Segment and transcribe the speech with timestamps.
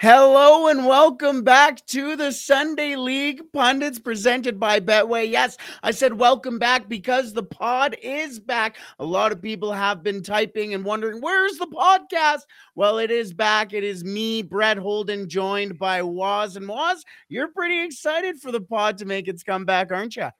[0.00, 5.30] Hello and welcome back to the Sunday League Pundits presented by Betway.
[5.30, 8.78] Yes, I said welcome back because the pod is back.
[8.98, 12.46] A lot of people have been typing and wondering, where's the podcast?
[12.74, 13.74] Well, it is back.
[13.74, 16.56] It is me, Brett Holden, joined by Waz.
[16.56, 20.30] And Waz, you're pretty excited for the pod to make its comeback, aren't you?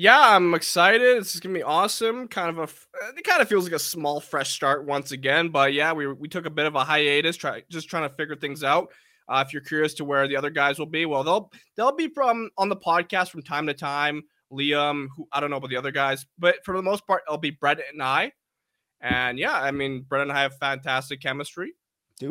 [0.00, 1.20] Yeah, I'm excited.
[1.20, 2.28] This is gonna be awesome.
[2.28, 5.48] Kind of a, it kind of feels like a small fresh start once again.
[5.48, 8.36] But yeah, we we took a bit of a hiatus, try just trying to figure
[8.36, 8.92] things out.
[9.28, 12.06] Uh, if you're curious to where the other guys will be, well, they'll they'll be
[12.06, 14.22] from on the podcast from time to time.
[14.52, 17.36] Liam, who I don't know about the other guys, but for the most part, it'll
[17.36, 18.30] be Brett and I.
[19.00, 21.72] And yeah, I mean, Brett and I have fantastic chemistry.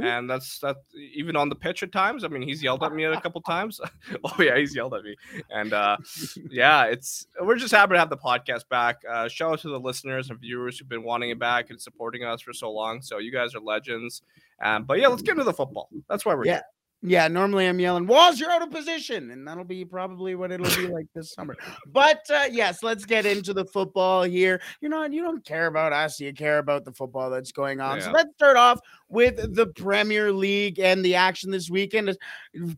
[0.01, 0.77] And that's that
[1.13, 2.23] even on the pitch at times.
[2.23, 3.79] I mean, he's yelled at me a couple times.
[4.23, 5.15] oh yeah, he's yelled at me.
[5.49, 5.97] And uh
[6.49, 8.97] yeah, it's we're just happy to have the podcast back.
[9.09, 12.23] Uh shout out to the listeners and viewers who've been wanting it back and supporting
[12.23, 13.01] us for so long.
[13.01, 14.21] So you guys are legends.
[14.61, 15.89] Um, but yeah, let's get into the football.
[16.09, 16.53] That's why we're Yeah.
[16.53, 16.61] here.
[17.03, 19.29] Yeah, normally I'm yelling, Waz, you're out of position.
[19.29, 21.55] And that'll be probably what it'll be like this summer.
[21.85, 24.59] But uh, yes, let's get into the football here.
[24.81, 26.19] You're not, you don't care about us.
[26.19, 28.01] You care about the football that's going on.
[28.01, 32.17] So let's start off with the Premier League and the action this weekend.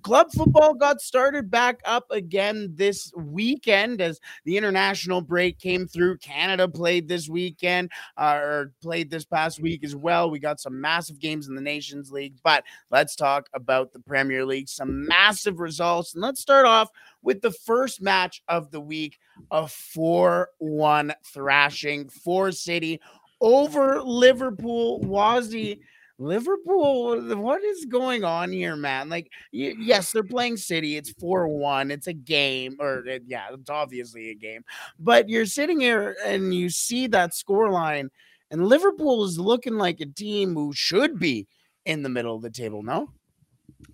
[0.03, 6.17] Club football got started back up again this weekend as the international break came through.
[6.17, 10.29] Canada played this weekend uh, or played this past week as well.
[10.29, 14.45] We got some massive games in the Nations League, but let's talk about the Premier
[14.45, 14.67] League.
[14.67, 16.13] Some massive results.
[16.13, 16.89] And let's start off
[17.21, 19.19] with the first match of the week
[19.51, 22.99] a 4 1 thrashing for City
[23.39, 24.99] over Liverpool.
[25.01, 25.79] Wazzy.
[26.21, 29.07] Liverpool, what is going on here, man?
[29.07, 30.97] Like, yes, they're playing City.
[30.97, 31.91] It's 4 1.
[31.91, 34.65] It's a game, or yeah, it's obviously a game.
[34.99, 38.09] But you're sitting here and you see that score line,
[38.51, 41.47] and Liverpool is looking like a team who should be
[41.85, 43.09] in the middle of the table, no?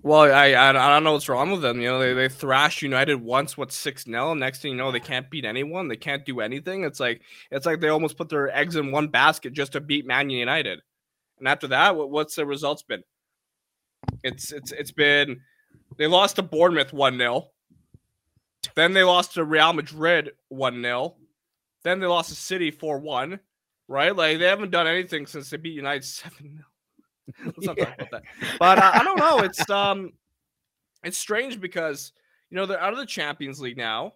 [0.01, 1.79] Well, I, I I don't know what's wrong with them.
[1.79, 5.00] You know, they they thrashed United once, what six 0 Next thing you know, they
[5.00, 5.88] can't beat anyone.
[5.88, 6.84] They can't do anything.
[6.84, 10.06] It's like it's like they almost put their eggs in one basket just to beat
[10.06, 10.79] Man United.
[11.40, 13.03] And after that, what, what's the results been?
[14.23, 15.41] It's it's it's been
[15.97, 17.50] they lost to Bournemouth one 0
[18.75, 21.16] Then they lost to Real Madrid one 0
[21.84, 23.40] Then they lost to City four one.
[23.88, 26.66] Right, like they haven't done anything since they beat United seven 0
[27.46, 28.24] Let's not talk about that.
[28.59, 29.40] But uh, I don't know.
[29.40, 30.13] It's um,
[31.03, 32.12] it's strange because
[32.50, 34.13] you know they're out of the Champions League now.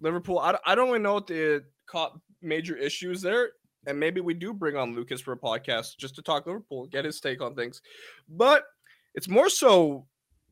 [0.00, 0.38] Liverpool.
[0.38, 3.50] I, don't- I don't really know what the co- major issues there,
[3.86, 7.04] and maybe we do bring on Lucas for a podcast just to talk Liverpool, get
[7.04, 7.82] his take on things.
[8.28, 8.64] But
[9.14, 10.06] it's more so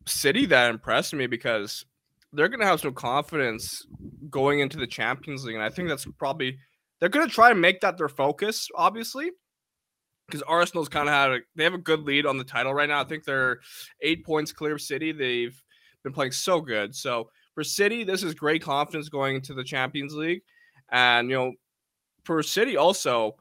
[0.06, 1.84] City that impressed me because
[2.32, 3.86] they're going to have some confidence
[4.30, 6.58] going into the Champions League, and I think that's probably
[6.98, 9.30] they're going to try and make that their focus, obviously
[10.26, 12.88] because Arsenal's kind of had a they have a good lead on the title right
[12.88, 13.00] now.
[13.00, 13.60] I think they're
[14.00, 15.12] eight points clear of City.
[15.12, 15.60] They've
[16.02, 16.94] been playing so good.
[16.94, 20.42] So for City, this is great confidence going into the Champions League.
[20.90, 21.52] And you know,
[22.24, 23.36] for City also,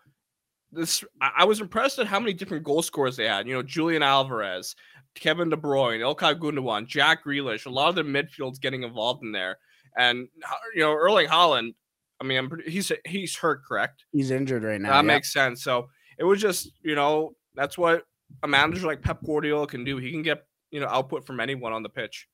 [0.71, 3.47] this I was impressed at how many different goal scorers they had.
[3.47, 4.75] You know, Julian Alvarez,
[5.15, 7.65] Kevin De Bruyne, Ilkay Gundogan, Jack Grealish.
[7.65, 9.57] A lot of the midfield's getting involved in there.
[9.97, 10.27] And
[10.73, 11.73] you know, Erling Haaland.
[12.21, 14.05] I mean, I'm pretty, he's he's hurt, correct?
[14.11, 14.89] He's injured right now.
[14.89, 15.01] That yeah.
[15.01, 15.61] makes sense.
[15.61, 18.03] So it was just, you know, that's what
[18.43, 19.97] a manager like Pep Guardiola can do.
[19.97, 22.27] He can get, you know, output from anyone on the pitch.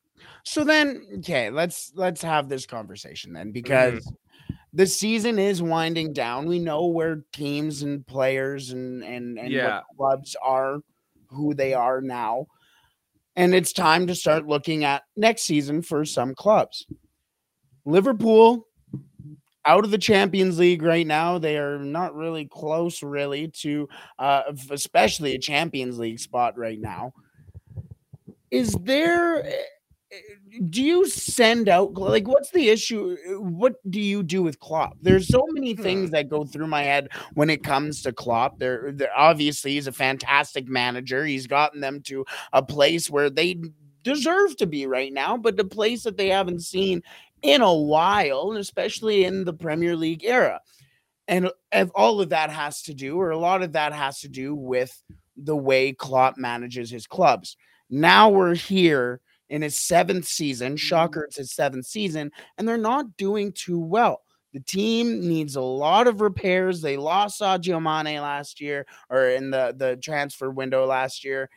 [0.43, 3.53] So then, okay, let's let's have this conversation then Mm-hmm.
[3.53, 4.13] because
[4.73, 6.47] the season is winding down.
[6.47, 9.81] We know where teams and players and and and Yeah.
[9.97, 10.77] clubs are
[11.29, 12.47] who they are now.
[13.35, 16.85] And it's time to start looking at next season for some clubs.
[17.85, 18.67] Liverpool
[19.65, 21.37] out of the Champions League right now.
[21.37, 23.87] They are not really close, really, to
[24.19, 27.13] uh, especially a Champions League spot right now.
[28.49, 29.45] Is there?
[29.45, 29.49] Eh,
[30.11, 30.17] eh,
[30.69, 33.15] do you send out like what's the issue?
[33.39, 34.97] What do you do with Klopp?
[35.01, 35.81] There's so many hmm.
[35.81, 38.59] things that go through my head when it comes to Klopp.
[38.59, 41.25] There, obviously he's a fantastic manager.
[41.25, 43.61] He's gotten them to a place where they
[44.03, 47.03] deserve to be right now, but the place that they haven't seen
[47.41, 50.59] in a while, and especially in the Premier League era.
[51.27, 51.49] And
[51.95, 55.01] all of that has to do, or a lot of that has to do with
[55.37, 57.55] the way Klopp manages his clubs.
[57.89, 60.77] Now we're here in his seventh season.
[60.77, 64.21] Shocker, it's his seventh season, and they're not doing too well.
[64.53, 66.81] The team needs a lot of repairs.
[66.81, 71.49] They lost Sadio Mane last year, or in the, the transfer window last year.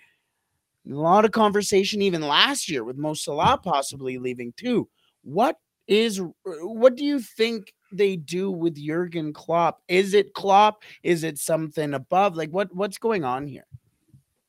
[0.89, 4.89] A lot of conversation even last year with Mo Salah possibly leaving too.
[5.23, 9.81] What is what do you think they do with Jurgen Klopp?
[9.89, 10.83] Is it Klopp?
[11.03, 12.37] Is it something above?
[12.37, 13.67] Like what what's going on here?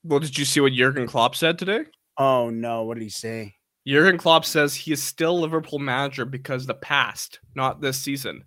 [0.03, 1.85] Well, did you see what Jurgen Klopp said today?
[2.17, 3.55] Oh no, what did he say?
[3.87, 8.43] Jurgen Klopp says he is still Liverpool manager because the past, not this season.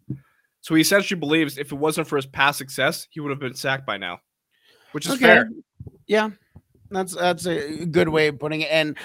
[0.61, 3.55] So he essentially believes if it wasn't for his past success, he would have been
[3.55, 4.19] sacked by now,
[4.93, 5.25] which is okay.
[5.25, 5.51] fair.
[6.07, 6.31] Yeah,
[6.91, 8.71] that's that's a good way of putting it.
[8.71, 8.97] And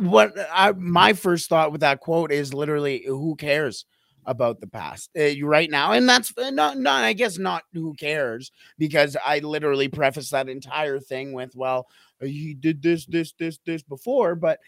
[0.00, 3.84] what I my first thought with that quote is literally, who cares
[4.26, 5.92] about the past uh, right now?
[5.92, 10.48] And that's uh, not not I guess not who cares because I literally preface that
[10.48, 11.86] entire thing with, well,
[12.20, 14.58] he did this, this, this, this before, but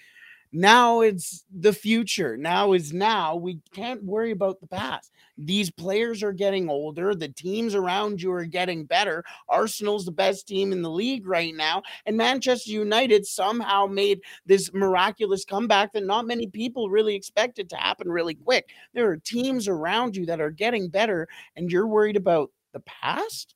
[0.53, 2.37] now it's the future.
[2.37, 3.37] Now is now.
[3.37, 5.13] We can't worry about the past.
[5.39, 7.15] These players are getting older.
[7.15, 9.25] The teams around you are getting better.
[9.49, 11.83] Arsenal's the best team in the league right now.
[12.05, 17.77] And Manchester United somehow made this miraculous comeback that not many people really expected to
[17.77, 18.69] happen really quick.
[18.93, 23.55] There are teams around you that are getting better, and you're worried about the past?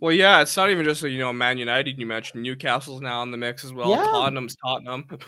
[0.00, 1.98] Well, yeah, it's not even just you know Man United.
[1.98, 3.90] You mentioned Newcastle's now in the mix as well.
[3.90, 4.04] Yeah.
[4.04, 5.06] Tottenham's Tottenham.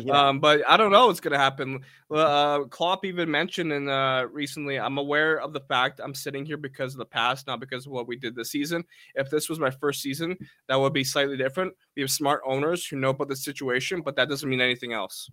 [0.00, 0.28] Yeah.
[0.28, 1.80] Um, but I don't know what's going to happen.
[2.10, 6.56] Uh, Klopp even mentioned in uh, recently, I'm aware of the fact I'm sitting here
[6.56, 8.84] because of the past, not because of what we did this season.
[9.14, 10.36] If this was my first season,
[10.68, 11.74] that would be slightly different.
[11.96, 15.30] We have smart owners who know about the situation, but that doesn't mean anything else.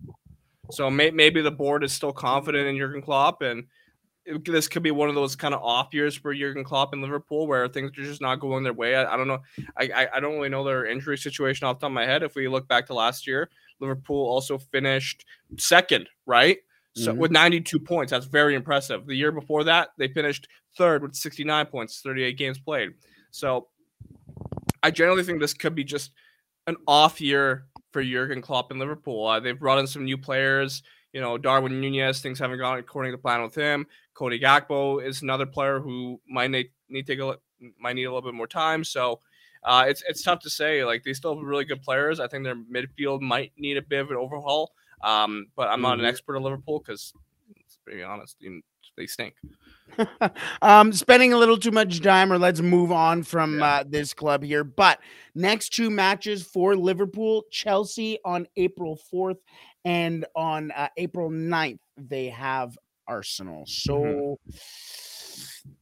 [0.70, 3.64] So may- maybe the board is still confident in Jurgen Klopp, and
[4.24, 7.00] it, this could be one of those kind of off years for Jurgen Klopp in
[7.00, 8.94] Liverpool where things are just not going their way.
[8.94, 9.40] I, I don't know.
[9.76, 12.22] I, I, I don't really know their injury situation off the top of my head.
[12.22, 15.24] If we look back to last year, Liverpool also finished
[15.58, 16.58] second, right?
[16.96, 17.20] So mm-hmm.
[17.20, 19.06] with 92 points, that's very impressive.
[19.06, 22.90] The year before that, they finished third with 69 points, 38 games played.
[23.30, 23.68] So
[24.82, 26.10] I generally think this could be just
[26.66, 29.26] an off year for Jurgen Klopp in Liverpool.
[29.26, 30.82] Uh, they've brought in some new players.
[31.12, 33.86] You know, Darwin Nunez, things haven't gone according to plan with him.
[34.14, 37.36] Cody Gakpo is another player who might need, need take a
[37.78, 38.84] might need a little bit more time.
[38.84, 39.20] So
[39.62, 40.84] uh, it's it's tough to say.
[40.84, 42.20] Like they still have really good players.
[42.20, 44.72] I think their midfield might need a bit of an overhaul.
[45.02, 46.06] Um, but I'm not an mm-hmm.
[46.06, 47.12] expert of Liverpool because,
[47.86, 48.36] to be honest,
[48.96, 49.34] they stink.
[50.62, 53.66] um, spending a little too much time, or let's move on from yeah.
[53.66, 54.64] uh, this club here.
[54.64, 55.00] But
[55.34, 59.38] next two matches for Liverpool Chelsea on April 4th
[59.84, 62.76] and on uh, April 9th, they have
[63.06, 63.64] Arsenal.
[63.66, 63.94] So.
[63.94, 65.09] Mm-hmm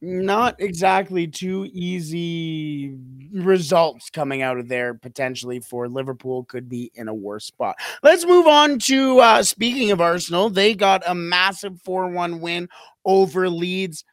[0.01, 2.97] not exactly too easy
[3.31, 7.75] results coming out of there potentially for Liverpool could be in a worse spot.
[8.03, 12.69] Let's move on to uh, speaking of Arsenal, they got a massive 4-1 win
[13.05, 14.03] over Leeds.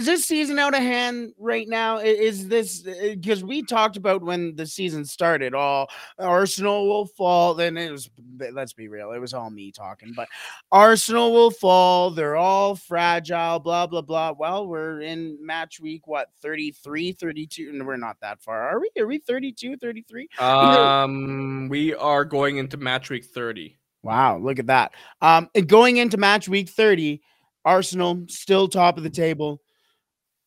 [0.00, 1.98] Is this season out of hand right now?
[1.98, 5.52] Is this because uh, we talked about when the season started?
[5.52, 7.52] All Arsenal will fall.
[7.52, 8.08] Then it was,
[8.50, 10.26] let's be real, it was all me talking, but
[10.72, 12.10] Arsenal will fall.
[12.10, 14.32] They're all fragile, blah, blah, blah.
[14.32, 17.68] Well, we're in match week, what, 33, 32?
[17.68, 18.88] And we're not that far, are we?
[18.98, 20.28] Are we 32, 33?
[20.38, 23.76] Um, we are going into match week 30.
[24.02, 24.92] Wow, look at that.
[25.20, 27.20] Um, going into match week 30,
[27.66, 29.60] Arsenal still top of the table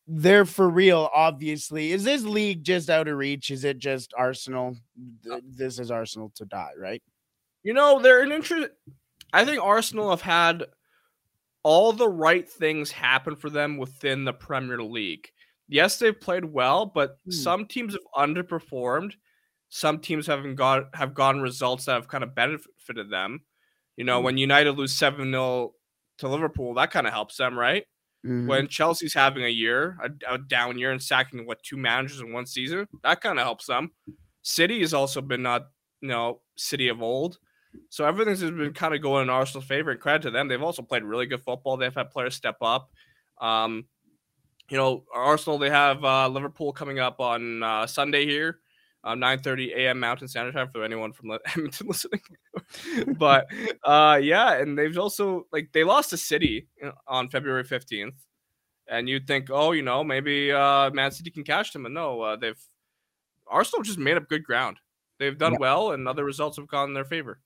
[0.07, 1.91] they're for real, obviously.
[1.91, 3.51] Is this league just out of reach?
[3.51, 4.75] Is it just Arsenal?
[5.31, 7.01] Uh this is Arsenal to die, right?
[7.63, 8.69] You know, they're an interest.
[9.31, 10.65] I think Arsenal have had
[11.63, 15.29] all the right things happen for them within the Premier League.
[15.69, 17.31] Yes, they've played well, but hmm.
[17.31, 19.13] some teams have underperformed.
[19.69, 23.41] Some teams haven't got have gotten results that have kind of benefited them.
[23.95, 24.25] You know, hmm.
[24.25, 25.73] when United lose 7 0
[26.19, 27.85] to Liverpool, that kind of helps them, right?
[28.25, 28.47] Mm-hmm.
[28.47, 32.31] When Chelsea's having a year, a, a, down year, and sacking what two managers in
[32.31, 33.91] one season, that kind of helps them.
[34.43, 35.67] City has also been not,
[36.01, 37.37] you know, City of old.
[37.89, 39.91] So everything's been kind of going in Arsenal's favor.
[39.91, 41.75] And credit to them, they've also played really good football.
[41.75, 42.89] They've had players step up.
[43.41, 43.85] Um,
[44.69, 48.59] you know, Arsenal they have uh, Liverpool coming up on uh, Sunday here,
[49.03, 49.99] uh, 9:30 a.m.
[49.99, 52.21] Mountain Standard Time for anyone from Edmonton listening.
[53.17, 53.45] but
[53.83, 56.67] uh, yeah, and they've also like they lost to City
[57.07, 58.15] on February 15th,
[58.87, 62.21] and you'd think, oh, you know, maybe uh, Man City can catch them, and no,
[62.21, 62.61] uh, they've
[63.47, 64.77] Arsenal just made up good ground.
[65.19, 65.59] They've done yeah.
[65.59, 67.39] well, and other results have gone in their favor.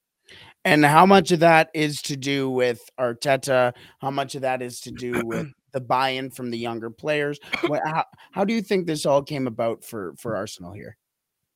[0.66, 3.74] And how much of that is to do with Arteta?
[4.00, 7.40] How much of that is to do with the buy-in from the younger players?
[7.66, 10.98] What, how, how do you think this all came about for for Arsenal here?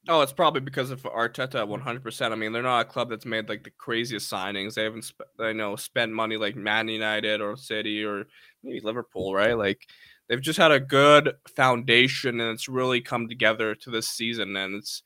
[0.07, 2.31] Oh, it's probably because of Arteta 100%.
[2.31, 4.73] I mean, they're not a club that's made like the craziest signings.
[4.73, 8.25] They haven't, sp- I know, spent money like Man United or City or
[8.63, 9.55] maybe Liverpool, right?
[9.55, 9.87] Like
[10.27, 14.55] they've just had a good foundation and it's really come together to this season.
[14.55, 15.03] And it's,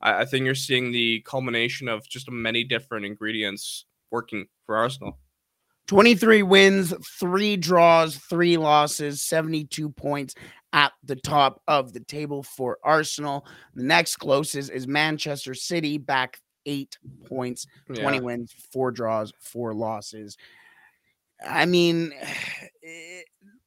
[0.00, 5.18] I, I think you're seeing the culmination of just many different ingredients working for Arsenal.
[5.88, 10.34] 23 wins, three draws, three losses, 72 points
[10.72, 13.46] at the top of the table for Arsenal.
[13.74, 18.22] The next closest is Manchester City, back eight points, 20 yeah.
[18.22, 20.36] wins, four draws, four losses.
[21.46, 22.12] I mean,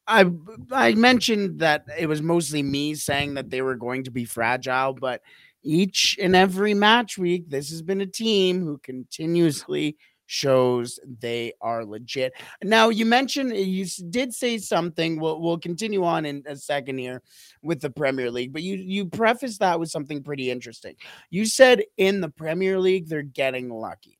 [0.07, 0.25] I
[0.71, 4.93] I mentioned that it was mostly me saying that they were going to be fragile,
[4.93, 5.21] but
[5.63, 9.95] each and every match week, this has been a team who continuously
[10.31, 12.31] shows they are legit.
[12.63, 15.19] Now, you mentioned you did say something.
[15.19, 17.21] We'll we'll continue on in a second here
[17.61, 20.95] with the Premier League, but you you prefaced that with something pretty interesting.
[21.31, 24.17] You said in the Premier League they're getting lucky.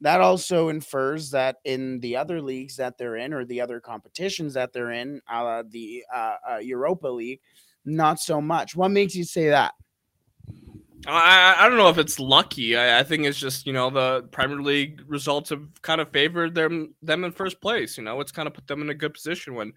[0.00, 4.54] That also infers that in the other leagues that they're in, or the other competitions
[4.54, 7.40] that they're in, the uh, uh, Europa League,
[7.84, 8.74] not so much.
[8.74, 9.74] What makes you say that?
[11.06, 12.76] I, I don't know if it's lucky.
[12.76, 16.54] I, I, think it's just you know the Premier League results have kind of favored
[16.54, 17.96] them them in first place.
[17.96, 19.72] You know, it's kind of put them in a good position when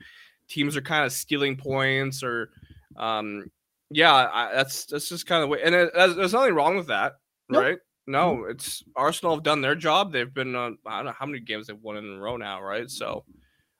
[0.47, 2.49] teams are kind of stealing points or,
[2.97, 3.45] um,
[3.89, 5.59] yeah, I, that's that's just kind of way.
[5.63, 7.13] And it, there's nothing wrong with that,
[7.49, 7.63] nope.
[7.63, 7.77] right?
[8.07, 8.51] No, mm-hmm.
[8.51, 10.11] it's Arsenal have done their job.
[10.11, 12.61] They've been on I don't know how many games they've won in a row now,
[12.61, 12.89] right?
[12.89, 13.23] So,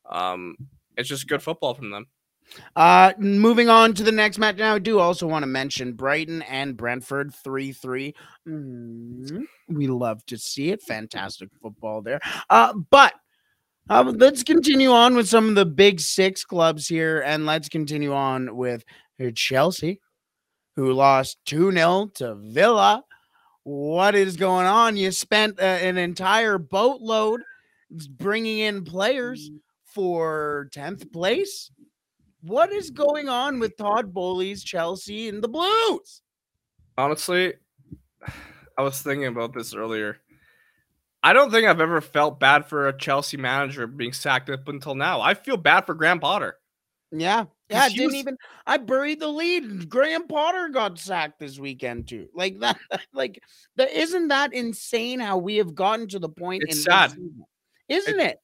[0.10, 0.56] um,
[0.98, 2.06] it's just good football from them.
[2.76, 6.42] Uh, moving on to the next match now, I do also want to mention Brighton
[6.44, 8.16] and Brentford 3 3.
[8.48, 10.82] Mm, we love to see it.
[10.82, 12.20] Fantastic football there.
[12.50, 13.14] Uh, but
[13.90, 18.14] uh, let's continue on with some of the big six clubs here, and let's continue
[18.14, 18.84] on with
[19.36, 20.00] Chelsea,
[20.76, 23.04] who lost 2 0 to Villa.
[23.64, 24.98] What is going on?
[24.98, 27.42] You spent uh, an entire boatload
[28.10, 29.50] bringing in players
[29.86, 31.72] for 10th place
[32.44, 36.22] what is going on with Todd Boehly's Chelsea and the Blues?
[36.98, 37.54] Honestly,
[38.78, 40.18] I was thinking about this earlier.
[41.24, 44.94] I don't think I've ever felt bad for a Chelsea manager being sacked up until
[44.94, 45.22] now.
[45.22, 46.58] I feel bad for Graham Potter.
[47.12, 47.46] Yeah.
[47.70, 48.16] Yeah, didn't was...
[48.16, 49.90] even I buried the lead.
[49.90, 52.28] Graham Potter got sacked this weekend too.
[52.36, 52.78] Like that
[53.14, 53.42] like
[53.78, 57.16] that isn't that insane how we have gotten to the point it's in sad.
[57.88, 58.40] Isn't it?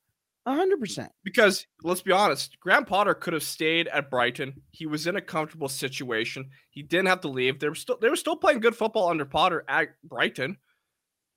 [0.56, 1.12] Hundred percent.
[1.24, 4.62] Because let's be honest, Graham Potter could have stayed at Brighton.
[4.72, 6.50] He was in a comfortable situation.
[6.70, 7.60] He didn't have to leave.
[7.60, 10.58] They were still they were still playing good football under Potter at Brighton.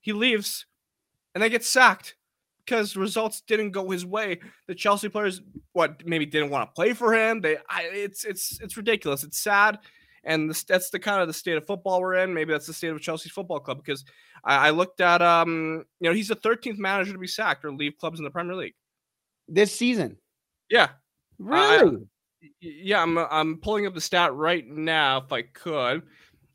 [0.01, 0.67] He leaves,
[1.35, 2.17] and they get sacked
[2.65, 4.41] because results didn't go his way.
[4.69, 5.43] The Chelsea players,
[5.73, 7.41] what maybe didn't want to play for him.
[7.41, 9.25] They, I, it's it's it's ridiculous.
[9.25, 9.79] It's sad,
[10.25, 12.35] and that's the kind of the state of football we're in.
[12.35, 14.05] Maybe that's the state of Chelsea's football club because
[14.45, 17.73] I, I looked at um you know he's the 13th manager to be sacked or
[17.73, 18.75] leave clubs in the Premier League
[19.53, 20.17] this season.
[20.71, 20.89] Yeah.
[21.39, 21.99] Really?
[22.61, 26.03] yeah, I'm uh, I'm pulling up the stat right now if I could.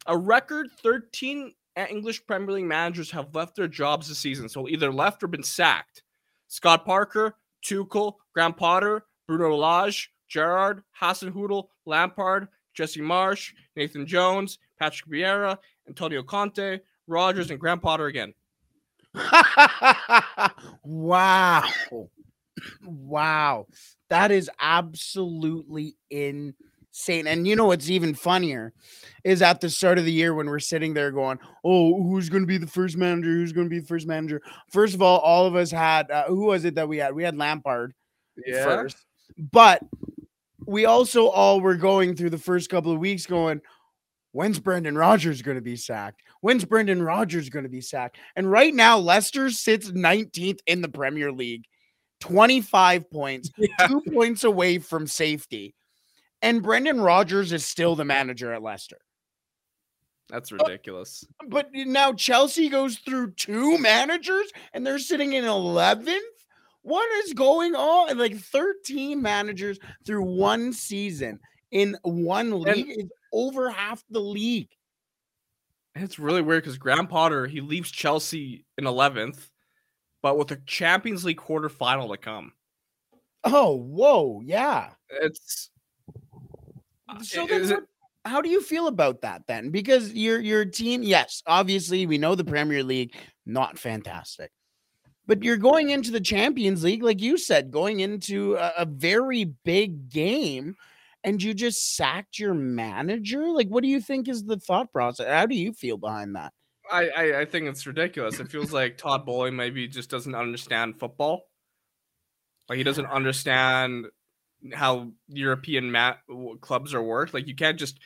[0.08, 1.54] A record 13
[1.90, 4.50] English Premier League managers have left their jobs this season.
[4.50, 6.04] So either left or been sacked.
[6.48, 15.10] Scott Parker, Tuchel, Graham Potter, Bruno Lage, Gerrard, Hasenhüttl, Lampard, Jesse Marsch, Nathan Jones, Patrick
[15.10, 18.34] Vieira, Antonio Conte, Rodgers, and Graham Potter again.
[20.84, 21.64] wow
[22.84, 23.68] wow.
[24.10, 27.28] That is absolutely insane.
[27.28, 28.74] And you know what's even funnier
[29.24, 32.44] is at the start of the year when we're sitting there going, "Oh, who's going
[32.44, 33.30] to be the first manager?
[33.30, 36.26] Who's going to be the first manager?" First of all, all of us had uh,
[36.26, 37.14] who was it that we had?
[37.14, 37.94] We had Lampard
[38.46, 38.64] yeah.
[38.64, 38.98] first,
[39.38, 39.82] but
[40.66, 43.62] we also all were going through the first couple of weeks going,
[44.32, 46.22] "When's Brendan Rodgers going to be sacked?
[46.42, 50.90] When's Brendan Rodgers going to be sacked?" And right now, Leicester sits 19th in the
[50.90, 51.66] Premier League
[52.20, 53.88] 25 points, yeah.
[53.88, 55.76] two points away from safety.
[56.42, 59.00] And Brendan Rodgers is still the manager at Leicester.
[60.30, 61.26] That's ridiculous.
[61.48, 66.20] But, but now Chelsea goes through two managers and they're sitting in 11th.
[66.82, 68.18] What is going on?
[68.18, 71.40] Like 13 managers through one season
[71.72, 74.70] in one league and, is over half the league.
[75.96, 79.50] It's really weird because Graham Potter he leaves Chelsea in 11th,
[80.28, 82.52] but with a Champions League quarterfinal to come.
[83.46, 84.90] Oh, whoa, yeah.
[85.10, 85.70] It's
[87.08, 87.86] uh, so that's what,
[88.26, 89.70] how do you feel about that then?
[89.70, 93.16] Because your your team, yes, obviously we know the Premier League
[93.46, 94.52] not fantastic.
[95.28, 99.46] But you're going into the Champions League, like you said, going into a, a very
[99.46, 100.76] big game,
[101.24, 103.48] and you just sacked your manager.
[103.48, 105.28] Like, what do you think is the thought process?
[105.30, 106.52] How do you feel behind that?
[106.92, 108.40] I, I, I think it's ridiculous.
[108.40, 111.44] It feels like Todd Boehly maybe just doesn't understand football.
[112.70, 114.08] Like he doesn't understand
[114.74, 116.20] how European mat
[116.62, 117.34] clubs are worked.
[117.34, 118.00] Like you can't just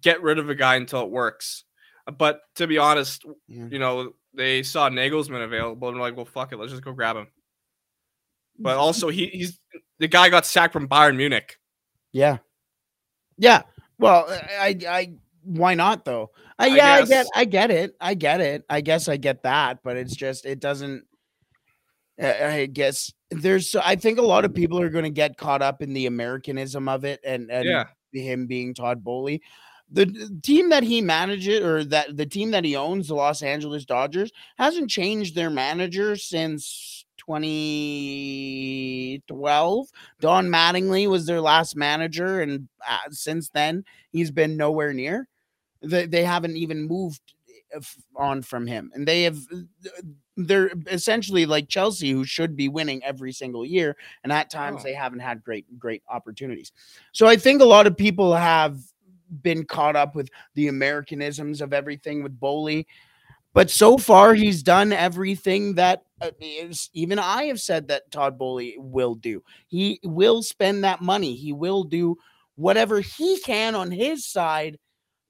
[0.00, 1.64] get rid of a guy until it works.
[2.18, 3.66] But to be honest, yeah.
[3.70, 7.16] you know, they saw Nagelsmann available and like, well, fuck it, let's just go grab
[7.16, 7.28] him.
[8.58, 9.58] But also, he, he's
[9.98, 11.58] the guy got sacked from Bayern Munich.
[12.12, 12.38] Yeah,
[13.38, 13.62] yeah.
[13.98, 16.30] Well, I, I, why not though?
[16.58, 18.64] Uh, yeah, I, I get, I get it, I get it.
[18.68, 21.04] I guess I get that, but it's just, it doesn't.
[22.20, 25.82] I guess there's, I think a lot of people are going to get caught up
[25.82, 27.84] in the Americanism of it, and and yeah.
[28.12, 29.42] him being Todd Boehly
[29.92, 33.84] the team that he manages or that the team that he owns, the Los Angeles
[33.84, 39.88] Dodgers, hasn't changed their manager since 2012.
[40.20, 45.28] Don Mattingly was their last manager, and uh, since then, he's been nowhere near.
[45.82, 47.34] They, they haven't even moved
[47.74, 47.80] uh,
[48.16, 49.38] on from him, and they have.
[49.52, 50.02] Uh,
[50.36, 54.84] they're essentially like Chelsea, who should be winning every single year, and at times oh.
[54.84, 56.72] they haven't had great, great opportunities.
[57.12, 58.78] So I think a lot of people have
[59.42, 62.86] been caught up with the Americanisms of everything with Boehly.
[63.54, 68.38] But so far, he's done everything that uh, is, even I have said that Todd
[68.38, 69.42] Boehly will do.
[69.68, 71.34] He will spend that money.
[71.34, 72.16] He will do
[72.54, 74.78] whatever he can on his side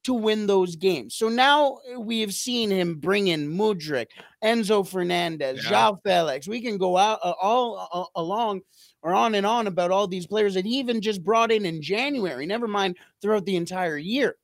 [0.04, 1.14] to win those games.
[1.14, 4.09] So now uh, we have seen him bring in Mudryk,
[4.42, 5.71] Enzo Fernandez, yeah.
[5.71, 6.49] João Felix.
[6.49, 8.62] We can go out uh, all uh, along
[9.02, 11.82] or on and on about all these players that he even just brought in in
[11.82, 14.36] January, never mind throughout the entire year.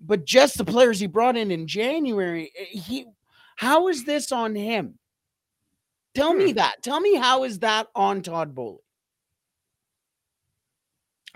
[0.00, 3.06] But just the players he brought in in January, eh, he
[3.56, 4.98] how is this on him?
[6.14, 6.38] Tell hmm.
[6.38, 6.82] me that.
[6.82, 8.78] Tell me how is that on Todd Boehly?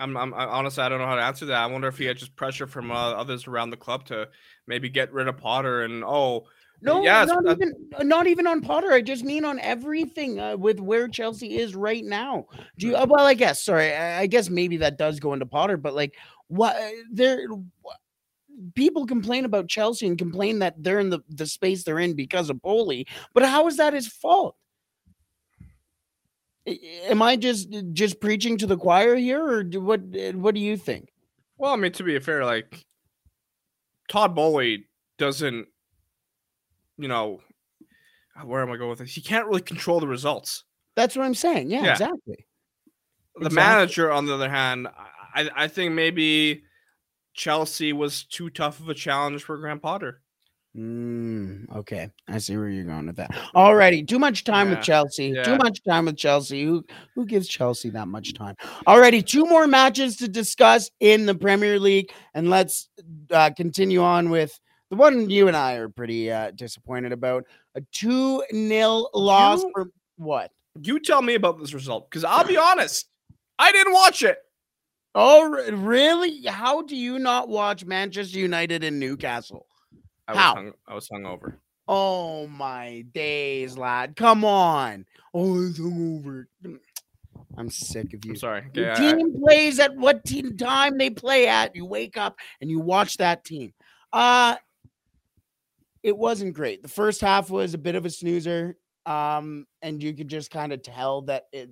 [0.03, 1.57] I'm, I'm I, honestly I don't know how to answer that.
[1.57, 4.27] I wonder if he had just pressure from uh, others around the club to
[4.67, 6.45] maybe get rid of Potter and oh
[6.81, 8.91] no, yes, not even not even on Potter.
[8.91, 12.47] I just mean on everything uh, with where Chelsea is right now.
[12.77, 12.95] Do you?
[12.97, 13.63] Uh, well, I guess.
[13.63, 16.15] Sorry, I, I, guess maybe that does go into Potter, but like,
[16.47, 17.47] what uh, there?
[18.75, 22.49] People complain about Chelsea and complain that they're in the, the space they're in because
[22.49, 24.57] of Boehly, but how is that his fault?
[26.65, 30.01] Am I just just preaching to the choir here, or do, what?
[30.33, 31.09] What do you think?
[31.57, 32.85] Well, I mean, to be fair, like
[34.07, 34.85] Todd Boehly
[35.17, 35.67] doesn't
[36.97, 37.41] you know,
[38.43, 39.13] where am I going with this?
[39.13, 40.63] He can't really control the results.
[40.95, 41.69] That's what I'm saying.
[41.69, 41.91] Yeah, yeah.
[41.91, 42.45] exactly.
[43.35, 43.55] The exactly.
[43.55, 44.87] manager, on the other hand,
[45.35, 46.63] I, I think maybe
[47.33, 50.21] Chelsea was too tough of a challenge for Graham Potter.
[50.75, 53.29] Mm, okay, I see where you're going with that.
[53.55, 54.75] Alrighty, too much time yeah.
[54.75, 55.27] with Chelsea.
[55.27, 55.43] Yeah.
[55.43, 56.63] Too much time with Chelsea.
[56.63, 56.83] Who
[57.13, 58.55] who gives Chelsea that much time?
[58.87, 62.89] Alrighty, two more matches to discuss in the Premier League, and let's
[63.29, 64.59] uh, continue on with
[64.89, 69.71] the one you and I are pretty uh, disappointed about a 2 0 loss you,
[69.75, 70.51] for what?
[70.81, 73.07] You tell me about this result because I'll be honest,
[73.59, 74.39] I didn't watch it.
[75.13, 76.43] Oh, really?
[76.45, 79.67] How do you not watch Manchester United and Newcastle?
[80.27, 80.55] I How?
[80.55, 81.55] Was hung, I was hungover.
[81.87, 84.15] Oh my days, lad!
[84.15, 85.05] Come on.
[85.33, 86.45] Oh, it's hungover.
[87.57, 88.31] I'm sick of you.
[88.31, 88.63] I'm sorry.
[88.73, 91.75] Your yeah, team I, plays at what team time they play at.
[91.75, 93.73] You wake up and you watch that team.
[94.11, 94.55] Uh
[96.03, 96.83] it wasn't great.
[96.83, 98.77] The first half was a bit of a snoozer.
[99.05, 101.69] Um, and you could just kind of tell that it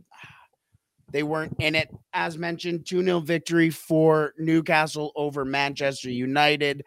[1.11, 1.89] they weren't in it.
[2.13, 6.85] As mentioned, 2 0 victory for Newcastle over Manchester United.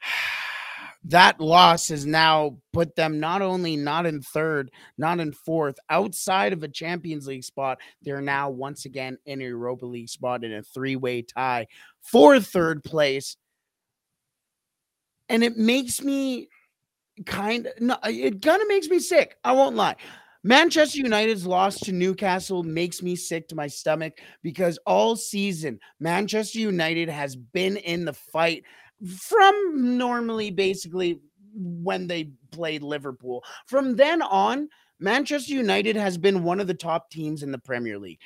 [1.04, 6.52] That loss has now put them not only not in third, not in fourth, outside
[6.52, 10.52] of a Champions League spot, they're now once again in a Europa League spot in
[10.52, 11.68] a three way tie
[12.02, 13.36] for third place
[15.28, 16.48] and it makes me
[17.26, 19.36] kind of it kind of makes me sick.
[19.44, 19.96] I won't lie.
[20.44, 26.60] Manchester United's loss to Newcastle makes me sick to my stomach because all season Manchester
[26.60, 28.62] United has been in the fight
[29.06, 31.20] from normally basically
[31.54, 33.44] when they played Liverpool.
[33.66, 34.68] From then on,
[35.00, 38.20] Manchester United has been one of the top teams in the Premier League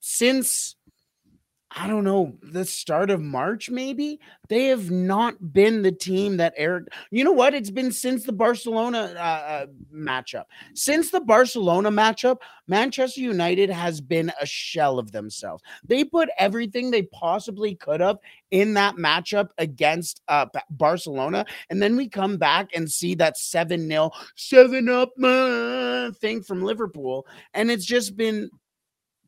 [0.00, 0.76] since
[1.72, 6.52] I don't know, the start of March, maybe they have not been the team that
[6.56, 6.88] Eric.
[7.12, 7.54] You know what?
[7.54, 10.46] It's been since the Barcelona uh, uh, matchup.
[10.74, 15.62] Since the Barcelona matchup, Manchester United has been a shell of themselves.
[15.84, 18.18] They put everything they possibly could have
[18.50, 21.46] in that matchup against uh, Barcelona.
[21.70, 26.62] And then we come back and see that 7 0, 7 up uh, thing from
[26.62, 27.28] Liverpool.
[27.54, 28.50] And it's just been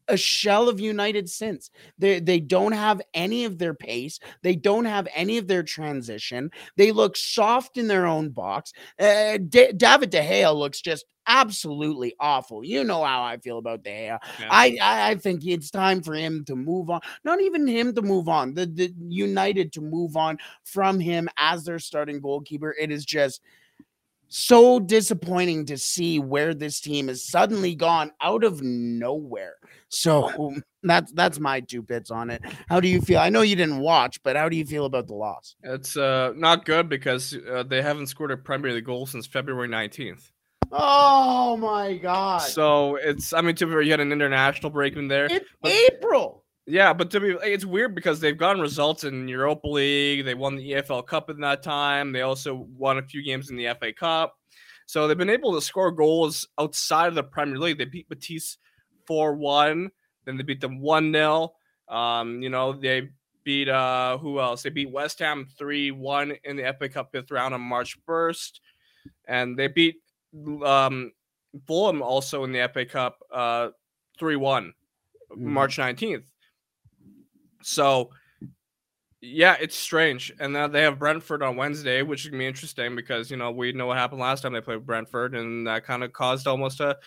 [0.08, 1.70] a shell of United since.
[1.98, 4.18] They they don't have any of their pace.
[4.42, 6.50] They don't have any of their transition.
[6.76, 8.72] They look soft in their own box.
[8.98, 12.64] Uh, D- David De Gea looks just absolutely awful.
[12.64, 14.18] You know how I feel about De Gea.
[14.40, 14.48] Yeah.
[14.50, 17.00] I, I think it's time for him to move on.
[17.24, 18.54] Not even him to move on.
[18.54, 22.74] The the United to move on from him as their starting goalkeeper.
[22.78, 23.40] It is just
[24.34, 29.56] so disappointing to see where this team has suddenly gone out of nowhere.
[29.92, 32.42] So that's that's my two bits on it.
[32.68, 33.18] How do you feel?
[33.18, 35.55] I know you didn't watch, but how do you feel about the loss?
[35.62, 39.68] It's uh, not good because uh, they haven't scored a Premier League goal since February
[39.68, 40.31] 19th.
[40.72, 42.38] Oh my god.
[42.38, 45.26] So it's I mean to be you had an international break in there.
[45.26, 46.44] It's but, April.
[46.66, 50.24] Yeah, but to be it's weird because they've gotten results in Europa League.
[50.24, 52.12] They won the EFL Cup in that time.
[52.12, 54.35] They also won a few games in the FA Cup.
[54.87, 57.76] So they've been able to score goals outside of the Premier League.
[57.76, 58.09] They beat
[59.06, 59.90] Betis 4-1,
[60.24, 61.50] then they beat them 1-0.
[61.88, 63.10] Um, you know, they
[63.44, 64.62] beat uh who else?
[64.62, 68.60] They beat West Ham 3-1 in the FA Cup fifth round on March 1st.
[69.26, 69.96] And they beat
[70.64, 71.12] um
[71.66, 73.68] Fulham also in the FA Cup uh
[74.20, 75.52] 3-1 mm-hmm.
[75.52, 76.24] March 19th.
[77.62, 78.10] So,
[79.20, 80.32] yeah, it's strange.
[80.40, 83.50] And now they have Brentford on Wednesday, which is gonna be interesting because you know
[83.52, 86.80] we know what happened last time they played Brentford, and that kind of caused almost
[86.80, 86.98] a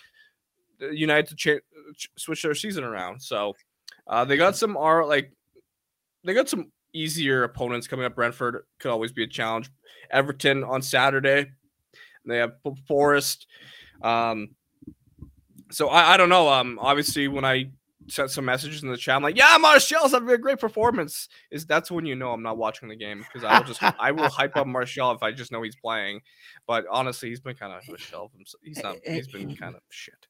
[0.80, 1.62] United to ch-
[1.96, 3.20] ch- switch their season around.
[3.20, 3.54] So
[4.06, 5.32] uh, they got some are like
[6.24, 8.14] they got some easier opponents coming up.
[8.14, 9.70] Brentford could always be a challenge.
[10.10, 11.50] Everton on Saturday.
[12.24, 12.54] They have
[12.88, 13.46] Forest.
[14.02, 14.50] Um,
[15.70, 16.48] so I, I don't know.
[16.48, 17.70] Um, obviously when I
[18.08, 19.16] sent some messages in the chat.
[19.16, 21.28] I'm like, yeah, Martial's having a great performance.
[21.50, 24.12] Is that's when you know I'm not watching the game because I will just I
[24.12, 26.20] will hype up Martial if I just know he's playing.
[26.66, 28.30] But honestly, he's been kind of a shell.
[28.62, 28.96] He's not.
[29.04, 30.26] He's been kind of shit.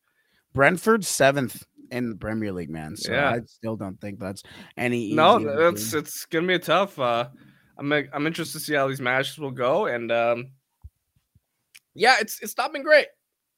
[0.56, 2.96] Brentford seventh in the Premier League, man.
[2.96, 3.30] So yeah.
[3.30, 4.42] I still don't think that's
[4.76, 5.12] any.
[5.12, 6.98] No, that's it's gonna be a tough.
[6.98, 7.28] Uh,
[7.78, 10.52] I'm I'm interested to see how these matches will go, and um,
[11.94, 13.06] yeah, it's it's not been great.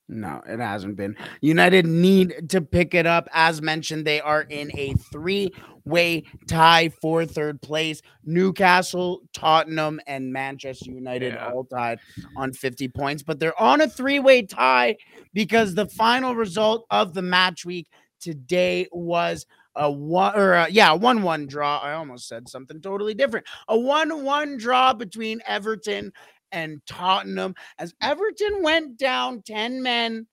[0.08, 1.16] No, it hasn't been.
[1.42, 3.28] United need to pick it up.
[3.32, 5.52] As mentioned, they are in a three
[5.84, 8.00] way tie for third place.
[8.24, 11.50] Newcastle, Tottenham, and Manchester United yeah.
[11.50, 11.98] all tied
[12.36, 14.96] on 50 points, but they're on a three way tie
[15.34, 19.44] because the final result of the match week today was
[19.76, 21.78] a one or a, yeah, one one draw.
[21.78, 23.46] I almost said something totally different.
[23.68, 26.12] A one one draw between Everton
[26.52, 30.26] and Tottenham as Everton went down 10 men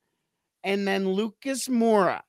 [0.63, 2.21] and then Lucas Moura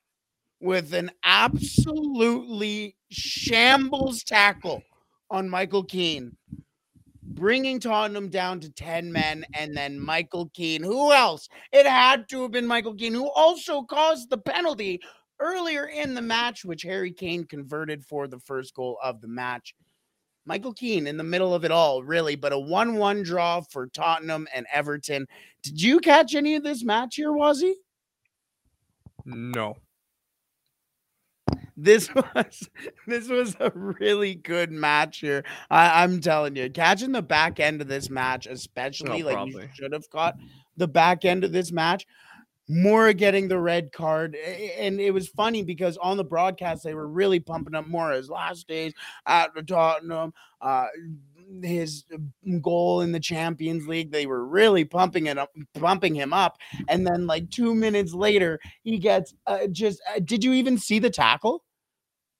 [0.59, 4.83] with an absolutely shambles tackle
[5.29, 6.35] on Michael Keane,
[7.23, 9.45] bringing Tottenham down to 10 men.
[9.53, 11.47] And then Michael Keane, who else?
[11.71, 15.01] It had to have been Michael Keane, who also caused the penalty
[15.39, 19.75] earlier in the match, which Harry Kane converted for the first goal of the match.
[20.47, 23.87] Michael Keane in the middle of it all, really, but a 1 1 draw for
[23.87, 25.27] Tottenham and Everton.
[25.61, 27.73] Did you catch any of this match here, Wazzy?
[29.25, 29.75] No.
[31.75, 32.69] This was
[33.05, 35.43] this was a really good match here.
[35.69, 39.63] I, am telling you, catching the back end of this match, especially no, like probably.
[39.63, 40.37] you should have caught
[40.77, 42.07] the back end of this match.
[42.69, 44.35] Moura getting the red card.
[44.35, 48.67] And it was funny because on the broadcast, they were really pumping up Moura's last
[48.67, 48.93] days
[49.25, 50.87] at Tottenham, uh,
[51.63, 52.03] his
[52.61, 54.11] goal in the Champions League.
[54.11, 56.57] They were really pumping it up, pumping him up.
[56.87, 60.01] And then, like two minutes later, he gets uh, just.
[60.13, 61.63] Uh, did you even see the tackle?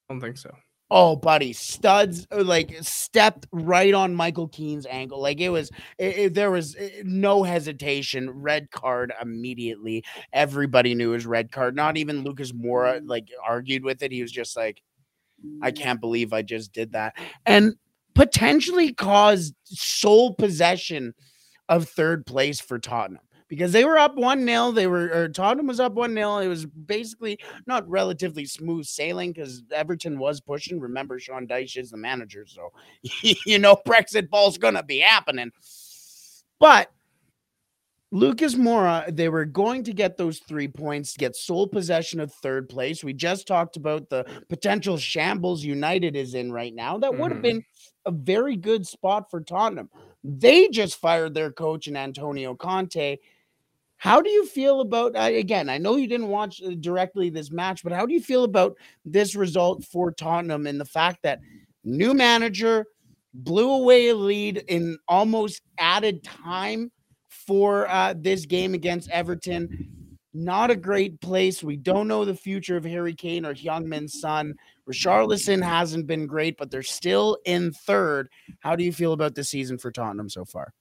[0.10, 0.54] I don't think so.
[0.90, 5.22] Oh, buddy, studs uh, like stepped right on Michael Keane's ankle.
[5.22, 8.30] Like it was, it, it, there was no hesitation.
[8.30, 10.06] Red card immediately.
[10.32, 11.76] Everybody knew his red card.
[11.76, 14.14] Not even Lucas Moura like argued with it.
[14.14, 14.82] He was just like,
[15.62, 17.76] I can't believe I just did that, and
[18.16, 21.14] potentially caused sole possession
[21.70, 24.72] of third place for Tottenham because they were up 1 0.
[24.72, 26.38] They were, or Tottenham was up 1 0.
[26.40, 30.80] It was basically not relatively smooth sailing because Everton was pushing.
[30.80, 32.46] Remember, Sean Dyche is the manager.
[32.48, 32.72] So,
[33.46, 35.52] you know, Brexit ball's going to be happening.
[36.60, 36.92] But
[38.12, 42.34] Lucas Moura, they were going to get those three points to get sole possession of
[42.34, 43.04] third place.
[43.04, 46.98] We just talked about the potential shambles United is in right now.
[46.98, 47.44] That would have Mhm.
[47.44, 47.66] been
[48.06, 49.90] a very good spot for Tottenham.
[50.24, 53.18] They just fired their coach and Antonio Conte.
[53.98, 55.70] How do you feel about again?
[55.70, 58.78] I know you didn't watch uh, directly this match, but how do you feel about
[59.04, 61.40] this result for Tottenham and the fact that
[61.84, 62.86] new manager
[63.34, 66.92] blew away a lead in almost added time
[67.30, 70.08] for uh, this game against Everton?
[70.32, 71.64] Not a great place.
[71.64, 74.54] We don't know the future of Harry Kane or Heung-min Son.
[74.88, 78.30] Richarlison hasn't been great, but they're still in third.
[78.60, 80.72] How do you feel about the season for Tottenham so far?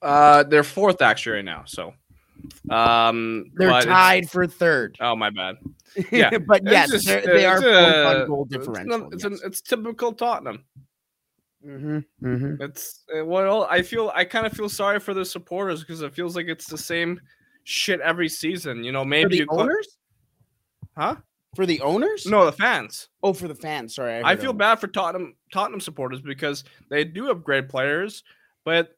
[0.00, 1.64] Uh, they're fourth actually right now.
[1.66, 1.92] So,
[2.70, 4.96] um, They're tied for third.
[5.00, 5.56] Oh my bad.
[6.12, 9.08] Yeah, but yes, just, they are on goal it's differential.
[9.10, 10.64] It's, an, it's typical Tottenham.
[11.64, 15.80] hmm hmm It's uh, well, I feel I kind of feel sorry for the supporters
[15.80, 17.20] because it feels like it's the same
[17.64, 18.84] shit every season.
[18.84, 19.98] You know, For maybe the you owners?
[20.96, 21.16] huh?
[21.56, 22.26] For the owners?
[22.26, 23.08] No, the fans.
[23.22, 23.94] Oh, for the fans.
[23.94, 24.22] Sorry.
[24.22, 24.58] I heard feel owners.
[24.58, 28.22] bad for Tottenham Tottenham supporters because they do have great players,
[28.64, 28.97] but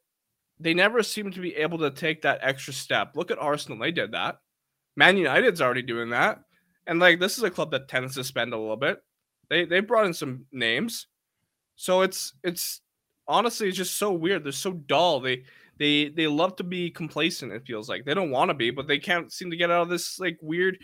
[0.60, 3.16] they never seem to be able to take that extra step.
[3.16, 4.38] Look at Arsenal; they did that.
[4.96, 6.40] Man United's already doing that,
[6.86, 9.02] and like this is a club that tends to spend a little bit.
[9.48, 11.06] They they brought in some names,
[11.76, 12.80] so it's it's
[13.26, 14.44] honestly it's just so weird.
[14.44, 15.20] They're so dull.
[15.20, 15.44] They
[15.78, 17.52] they they love to be complacent.
[17.52, 19.82] It feels like they don't want to be, but they can't seem to get out
[19.82, 20.78] of this like weird.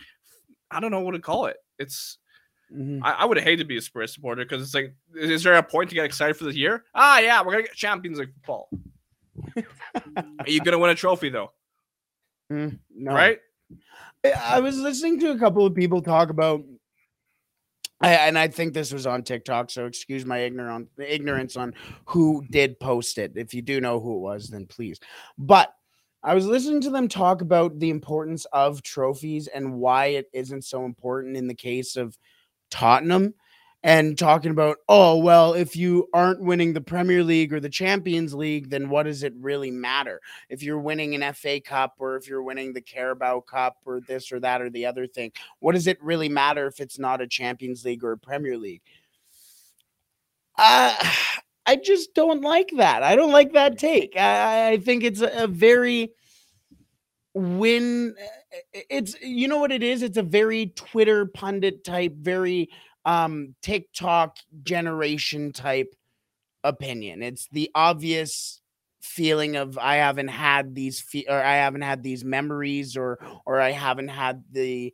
[0.70, 1.56] I don't know what to call it.
[1.78, 2.18] It's
[2.74, 3.00] Mhm.
[3.02, 5.62] I, I would hate to be a Spurs supporter because it's like, is there a
[5.62, 6.84] point to get excited for this year?
[6.96, 8.68] Ah, yeah, we're gonna get Champions League football.
[10.16, 11.52] Are you gonna win a trophy though?
[12.52, 13.12] Mm, no.
[13.12, 13.38] Right?
[14.24, 16.64] I- was listening to a couple of people talk about,
[18.00, 21.74] I, and I think this was on TikTok, so excuse my ignorant ignorance on
[22.06, 23.32] who did post it.
[23.36, 25.00] If you do know who it was, then please.
[25.38, 25.72] But
[26.22, 30.64] I was listening to them talk about the importance of trophies and why it isn't
[30.64, 32.18] so important in the case of
[32.70, 33.34] Tottenham.
[33.86, 38.34] And talking about, oh, well, if you aren't winning the Premier League or the Champions
[38.34, 40.20] League, then what does it really matter?
[40.48, 44.32] if you're winning an FA Cup or if you're winning the Carabao Cup or this
[44.32, 45.30] or that or the other thing.
[45.60, 48.82] What does it really matter if it's not a Champions League or a Premier League?
[50.58, 50.94] Uh,
[51.68, 53.04] I just don't like that.
[53.04, 54.16] I don't like that take.
[54.16, 56.12] I, I think it's a, a very
[57.34, 58.14] win
[58.72, 62.70] it's you know what it is it's a very twitter pundit type very
[63.06, 65.94] um tiktok generation type
[66.64, 67.22] opinion.
[67.22, 68.60] It's the obvious
[69.00, 73.60] feeling of i haven't had these fe- or i haven't had these memories or or
[73.60, 74.92] i haven't had the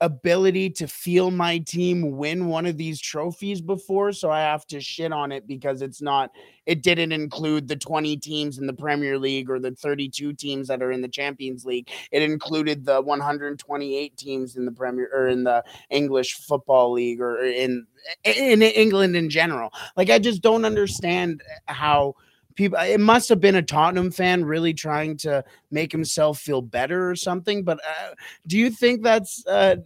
[0.00, 4.80] ability to feel my team win one of these trophies before so i have to
[4.80, 6.30] shit on it because it's not
[6.66, 10.82] it didn't include the 20 teams in the premier league or the 32 teams that
[10.82, 11.88] are in the champions league.
[12.12, 17.42] It included the 128 teams in the premier or in the english football league or
[17.42, 17.86] in
[18.24, 19.72] in england in general.
[19.96, 22.14] Like i just don't understand how
[22.54, 27.10] people it must have been a tottenham fan really trying to make himself feel better
[27.10, 28.14] or something but uh,
[28.46, 29.76] do you think that's uh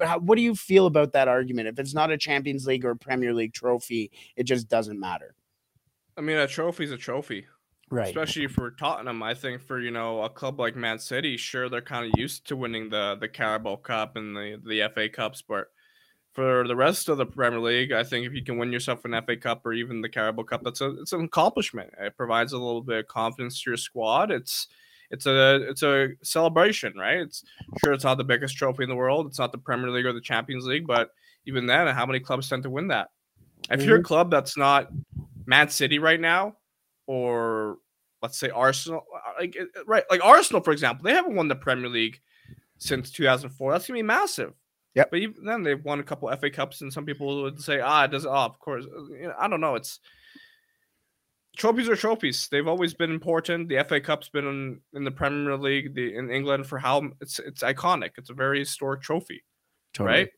[0.00, 1.68] how, what do you feel about that argument?
[1.68, 5.34] If it's not a champions league or premier league trophy it just doesn't matter.
[6.16, 7.46] I mean, a trophy's a trophy,
[7.90, 8.08] right.
[8.08, 9.22] Especially for Tottenham.
[9.22, 12.46] I think for you know a club like Man City, sure they're kind of used
[12.48, 15.68] to winning the the Carabao Cup and the the FA Cups, but
[16.32, 19.20] for the rest of the Premier League, I think if you can win yourself an
[19.24, 21.92] FA Cup or even the Carabao Cup, that's a it's an accomplishment.
[22.00, 24.30] It provides a little bit of confidence to your squad.
[24.30, 24.68] It's
[25.10, 27.18] it's a it's a celebration, right?
[27.18, 27.44] It's
[27.84, 29.26] sure it's not the biggest trophy in the world.
[29.26, 31.10] It's not the Premier League or the Champions League, but
[31.44, 33.08] even then, how many clubs tend to win that?
[33.70, 34.88] If you're a club that's not
[35.44, 36.56] Man City right now,
[37.06, 37.76] or
[38.22, 41.56] let's say Arsenal, uh, like it- right, like Arsenal, for example, they haven't won the
[41.56, 42.20] Premier League
[42.78, 43.72] since 2004.
[43.72, 44.54] That's gonna be massive.
[44.94, 45.10] Yep.
[45.10, 48.04] But even then, they've won a couple FA Cups, and some people would say, "Ah,
[48.04, 48.84] it does." Oh, of course.
[48.84, 49.74] Uh, You know, I don't know.
[49.74, 50.00] It's
[51.56, 52.48] trophies are trophies.
[52.50, 53.68] They've always been important.
[53.68, 57.38] The FA Cup's been in, in the Premier League, the, in England for how it's
[57.38, 58.10] it's iconic.
[58.16, 59.42] It's a very historic trophy,
[60.04, 60.28] right?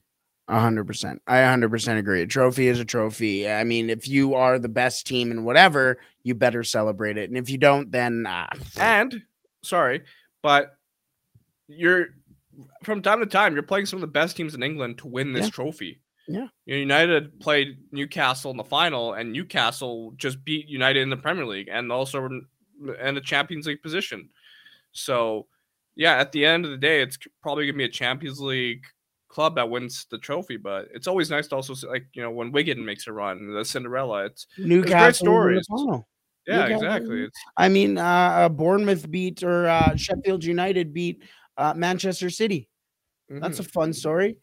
[0.49, 1.23] Hundred percent.
[1.27, 2.23] I hundred percent agree.
[2.23, 3.49] A trophy is a trophy.
[3.49, 7.31] I mean, if you are the best team in whatever, you better celebrate it.
[7.31, 9.23] And if you don't, then ah, And
[9.63, 10.03] sorry,
[10.43, 10.77] but
[11.67, 12.09] you're
[12.83, 15.33] from time to time you're playing some of the best teams in England to win
[15.33, 15.51] this Yeah.
[15.51, 16.01] trophy.
[16.27, 16.49] Yeah.
[16.65, 21.69] United played Newcastle in the final, and Newcastle just beat United in the Premier League
[21.71, 22.47] and also in
[23.01, 24.29] in the Champions League position.
[24.93, 25.47] So,
[25.97, 28.85] yeah, at the end of the day, it's probably gonna be a Champions League
[29.29, 30.57] club that wins the trophy.
[30.57, 33.53] But it's always nice to also see, like you know when Wigan makes a run,
[33.53, 34.25] the Cinderella.
[34.27, 36.05] It's Newcastle in the stories.
[36.47, 37.23] Yeah, exactly.
[37.23, 41.23] It's, I mean, uh, Bournemouth beat or uh, Sheffield United beat
[41.57, 42.69] uh, Manchester City.
[43.29, 43.71] That's a mhm.
[43.71, 44.37] fun story.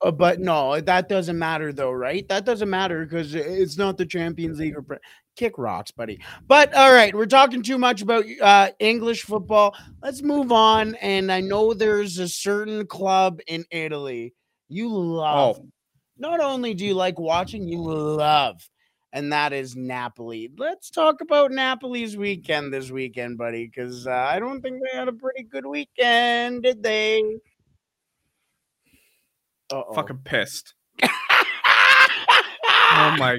[0.00, 2.28] Uh, but no, that doesn't matter though, right?
[2.28, 4.98] That doesn't matter because it's not the Champions League or pre-
[5.36, 6.20] kick rocks, buddy.
[6.46, 9.74] But all right, we're talking too much about uh, English football.
[10.02, 10.94] Let's move on.
[10.96, 14.34] And I know there's a certain club in Italy
[14.68, 15.58] you love.
[15.60, 15.66] Oh.
[16.18, 18.68] Not only do you like watching, you love,
[19.12, 20.50] and that is Napoli.
[20.56, 25.08] Let's talk about Napoli's weekend this weekend, buddy, because uh, I don't think they had
[25.08, 27.22] a pretty good weekend, did they?
[29.70, 29.94] Uh-oh.
[29.94, 30.74] fucking pissed.
[32.90, 33.38] Oh my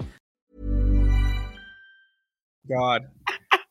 [2.71, 3.09] god.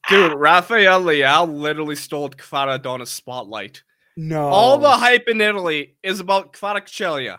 [0.09, 3.83] Dude, Rafael Leao literally stole Kvaradona's spotlight.
[4.17, 4.49] no.
[4.49, 7.39] All the hype in Italy is about Kvaratskhelia.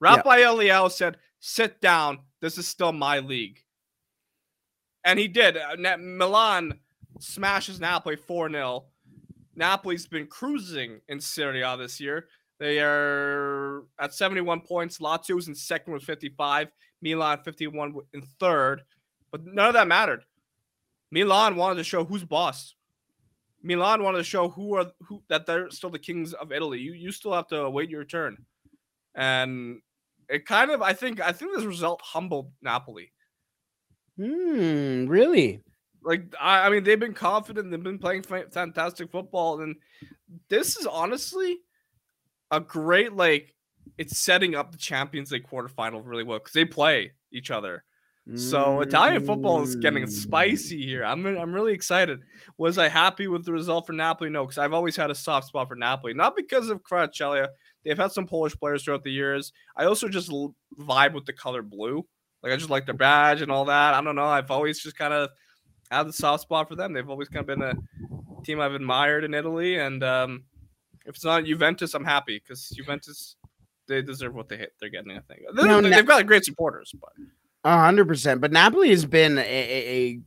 [0.00, 2.20] Rafael Leao said, sit down.
[2.40, 3.60] This is still my league.
[5.04, 5.56] And he did.
[5.56, 6.78] Uh, Milan
[7.18, 8.84] smashes Napoli 4 0.
[9.56, 12.26] Napoli's been cruising in Serie A this year.
[12.58, 14.98] They are at 71 points.
[14.98, 16.68] Lazio's in second with 55.
[17.02, 18.82] Milan 51 in third.
[19.32, 20.24] But none of that mattered.
[21.10, 22.74] Milan wanted to show who's boss.
[23.62, 26.78] Milan wanted to show who are who that they're still the kings of Italy.
[26.80, 28.38] You you still have to wait your turn,
[29.14, 29.80] and
[30.28, 33.12] it kind of I think I think this result humbled Napoli.
[34.16, 35.60] Hmm, really?
[36.02, 39.76] Like I, I mean they've been confident, they've been playing fantastic football, and
[40.48, 41.58] this is honestly
[42.50, 43.54] a great like
[43.98, 47.84] it's setting up the Champions League quarterfinal really well because they play each other.
[48.36, 50.10] So Italian football is getting Mm.
[50.10, 51.04] spicy here.
[51.04, 52.20] I'm I'm really excited.
[52.58, 54.30] Was I happy with the result for Napoli?
[54.30, 57.48] No, because I've always had a soft spot for Napoli, not because of Kvaratskhelia.
[57.84, 59.52] They've had some Polish players throughout the years.
[59.76, 60.30] I also just
[60.78, 62.06] vibe with the color blue.
[62.42, 63.94] Like I just like their badge and all that.
[63.94, 64.24] I don't know.
[64.24, 65.30] I've always just kind of
[65.90, 66.92] had the soft spot for them.
[66.92, 67.74] They've always kind of been a
[68.44, 69.78] team I've admired in Italy.
[69.78, 70.44] And um,
[71.04, 73.36] if it's not Juventus, I'm happy because Juventus
[73.88, 74.72] they deserve what they hit.
[74.80, 75.10] They're getting.
[75.10, 75.40] I think
[75.82, 77.12] they, have got great supporters, but.
[77.64, 78.40] Hundred percent.
[78.40, 80.20] But Napoli has been a, a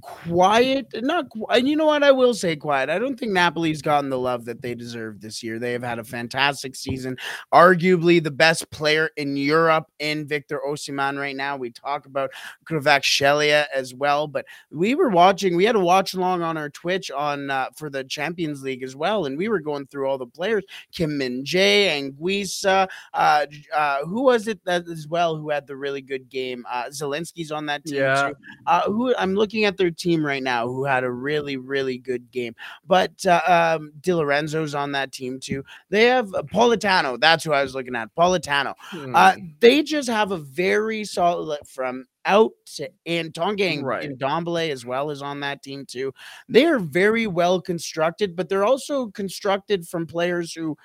[0.00, 1.64] quiet, not quiet.
[1.64, 2.02] You know what?
[2.02, 2.90] I will say quiet.
[2.90, 5.58] I don't think Napoli's gotten the love that they deserve this year.
[5.58, 7.16] They have had a fantastic season.
[7.52, 11.56] Arguably the best player in Europe in Victor Osimhen right now.
[11.56, 12.30] We talk about
[12.66, 15.56] Kvaratskhelia as well, but we were watching.
[15.56, 18.96] We had a watch along on our Twitch on uh, for the Champions League as
[18.96, 24.04] well, and we were going through all the players: Kim Min Jae, Anguissa, uh, uh,
[24.06, 26.64] who was it that as well who had the really good game?
[26.70, 28.28] Uh, Zielinski's on that team Yeah.
[28.28, 28.34] too.
[28.66, 32.30] Uh, who I'm looking at their team right now, who had a really really good
[32.30, 32.54] game.
[32.86, 35.64] But uh, um, Di Lorenzo's on that team too.
[35.88, 37.20] They have uh, Politano.
[37.20, 38.14] That's who I was looking at.
[38.14, 38.74] Politano.
[38.92, 39.46] Uh, hmm.
[39.60, 44.04] they just have a very solid from out to in Tonga Right.
[44.04, 46.12] and Ndombele as well as on that team too.
[46.48, 50.76] They are very well constructed, but they're also constructed from players who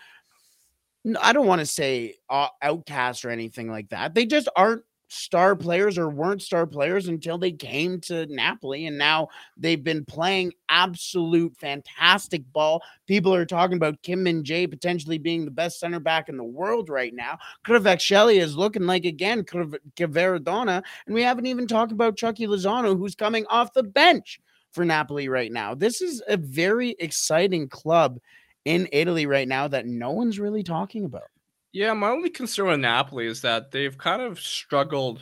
[1.22, 4.16] I don't want to say uh, outcast or anything like that.
[4.16, 8.86] They just aren't star players or weren't star players until they came to Napoli.
[8.88, 9.28] And now
[9.58, 12.82] they've been playing absolute fantastic ball.
[13.08, 16.44] People are talking about Kim Min Jae potentially being the best center back in the
[16.44, 17.38] world right now.
[17.66, 20.84] Kvaratskhelia is looking like again Kvaradona.
[21.06, 24.40] And we haven't even talked about Chucky Lozano, who's coming off the bench
[24.72, 25.74] for Napoli right now.
[25.74, 28.20] This is a very exciting club
[28.66, 31.30] in Italy right now that no one's really talking about.
[31.76, 35.20] Yeah, my only concern with Napoli is that they've kind of struggled.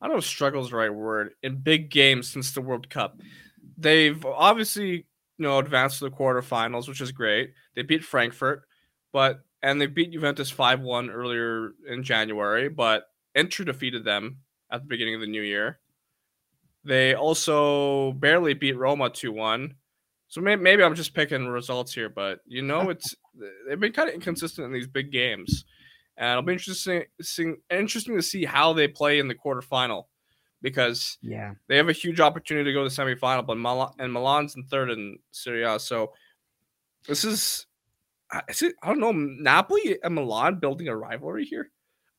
[0.00, 2.88] I don't know if struggle is the right word in big games since the World
[2.88, 3.20] Cup.
[3.76, 5.04] They've obviously, you
[5.36, 7.52] know, advanced to the quarterfinals, which is great.
[7.74, 8.62] They beat Frankfurt,
[9.12, 14.38] but and they beat Juventus 5-1 earlier in January, but Inter defeated them
[14.72, 15.78] at the beginning of the new year.
[16.84, 19.74] They also barely beat Roma 2-1.
[20.28, 23.14] So maybe, maybe I'm just picking results here, but you know, it's
[23.68, 25.64] they've been kind of inconsistent in these big games,
[26.16, 27.04] and it'll be interesting
[27.70, 30.04] interesting to see how they play in the quarterfinal
[30.62, 34.12] because yeah, they have a huge opportunity to go to the semifinal, but Milan and
[34.12, 36.12] Milan's in third in Serie A, so
[37.06, 37.66] this is.
[38.48, 39.12] Is it, I don't know.
[39.12, 41.70] Napoli and Milan building a rivalry here.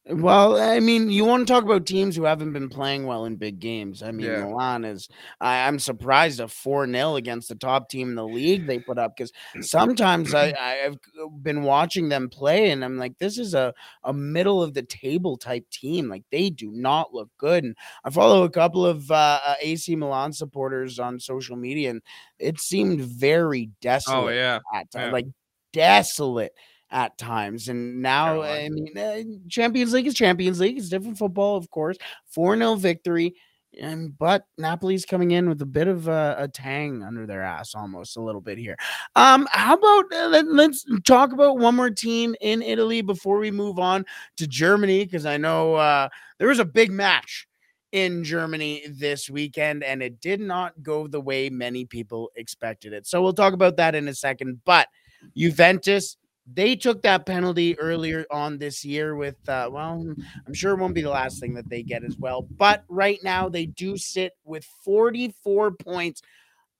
[0.09, 3.35] Well, I mean, you want to talk about teams who haven't been playing well in
[3.35, 4.01] big games.
[4.01, 4.45] I mean, yeah.
[4.45, 5.09] Milan is,
[5.41, 8.97] I, am surprised a 4 0 against the top team in the league they put
[8.97, 10.51] up because sometimes I,
[10.85, 10.97] I've
[11.43, 15.35] been watching them play and I'm like, this is a, a middle of the table
[15.35, 16.07] type team.
[16.07, 17.65] Like, they do not look good.
[17.65, 22.01] And I follow a couple of uh, uh AC Milan supporters on social media and
[22.39, 24.25] it seemed very oh, desolate.
[24.25, 24.59] Oh, yeah.
[24.95, 25.11] yeah.
[25.11, 25.27] Like,
[25.73, 26.53] desolate
[26.89, 27.69] at times.
[27.69, 30.77] And now, I mean, uh, Champions League is Champions League.
[30.77, 31.97] It's different football, of course.
[32.27, 33.35] 4 0 victory.
[33.79, 37.75] And but Napoli's coming in with a bit of a, a, tang under their ass,
[37.75, 38.75] almost a little bit here.
[39.15, 43.51] Um, how about uh, let, us talk about one more team in Italy before we
[43.51, 44.05] move on
[44.37, 46.09] to Germany because I know uh,
[46.39, 47.47] there was a big match
[47.91, 53.05] in Germany this weekend, and it did not go the way many people expected it.
[53.05, 54.61] So we'll talk about that in a second.
[54.65, 54.87] But
[55.35, 56.17] Juventus
[56.53, 60.13] they took that penalty earlier on this year with uh, well
[60.45, 63.19] i'm sure it won't be the last thing that they get as well but right
[63.23, 66.21] now they do sit with 44 points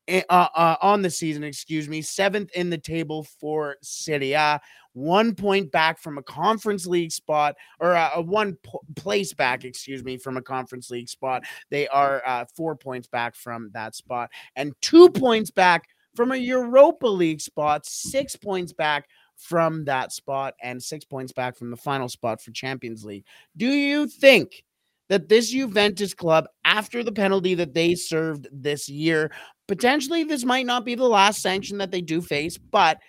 [0.08, 4.62] eh, uh, uh, on the season excuse me seventh in the table for Serie A,
[4.94, 8.58] one point back from a conference league spot or uh, a one
[8.96, 11.44] place back excuse me from a conference league spot.
[11.70, 16.36] They are uh, four points back from that spot and two points back from a
[16.36, 19.08] europa league spot six points back
[19.38, 23.26] from that spot and six points back from the final spot for Champions League.
[23.56, 24.64] Do you think
[25.10, 29.32] that this Juventus club, after the penalty that they served this year,
[29.68, 33.00] potentially this might not be the last sanction that they do face, but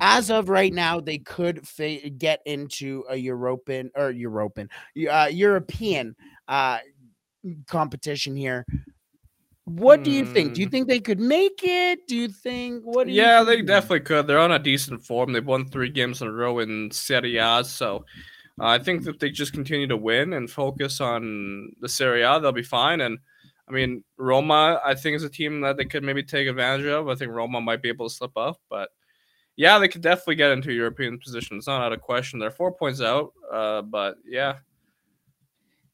[0.00, 4.68] as of right now, they could fa- get into a European or European,
[5.08, 6.16] uh, European
[6.48, 6.78] uh,
[7.68, 8.66] competition here
[9.66, 10.54] what do you think?
[10.54, 10.70] Do you hmm.
[10.70, 12.06] think they could make it?
[12.06, 13.08] Do you think what?
[13.08, 14.26] yeah, they definitely could.
[14.26, 15.32] They're on a decent form.
[15.32, 18.04] They've won three games in a row in Serie A, so
[18.60, 22.38] uh, I think that they just continue to win and focus on the Serie A,
[22.38, 23.00] they'll be fine.
[23.00, 23.18] And
[23.68, 27.08] I mean, Roma, I think is a team that they could maybe take advantage of.
[27.08, 28.90] I think Roma might be able to slip up, but
[29.56, 31.56] yeah, they could definitely get into European position.
[31.56, 32.38] It's not out of question.
[32.38, 34.58] They're four points out, uh, but yeah,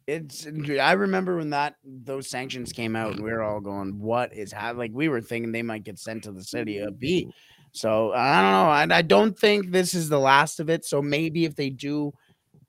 [0.06, 0.46] it's
[0.80, 4.52] I remember when that those sanctions came out and we were all going, "What is
[4.52, 7.32] happening?" Like we were thinking they might get sent to the city of B.
[7.72, 8.94] So I don't know.
[8.94, 10.84] I, I don't think this is the last of it.
[10.84, 12.12] So maybe if they do,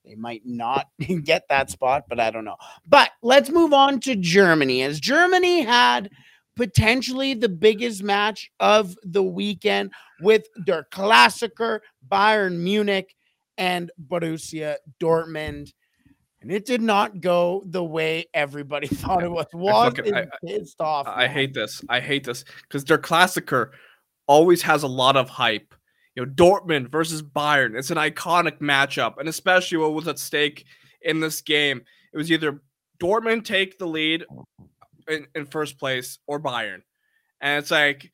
[0.05, 0.87] they might not
[1.23, 2.57] get that spot, but I don't know.
[2.87, 4.81] But let's move on to Germany.
[4.83, 6.09] As Germany had
[6.55, 13.15] potentially the biggest match of the weekend with their Klassiker Bayern Munich
[13.57, 15.73] and Borussia Dortmund
[16.43, 19.47] and it did not go the way everybody thought it was.
[19.53, 19.93] Was
[20.45, 21.07] pissed off.
[21.07, 21.81] I, I hate this.
[21.89, 23.71] I hate this because their Klassiker
[24.27, 25.73] always has a lot of hype.
[26.15, 27.77] You know, Dortmund versus Bayern.
[27.77, 30.65] It's an iconic matchup, and especially what was at stake
[31.01, 31.81] in this game.
[32.13, 32.61] It was either
[33.01, 34.25] Dortmund take the lead
[35.07, 36.81] in, in first place or Bayern,
[37.41, 38.11] and it's like,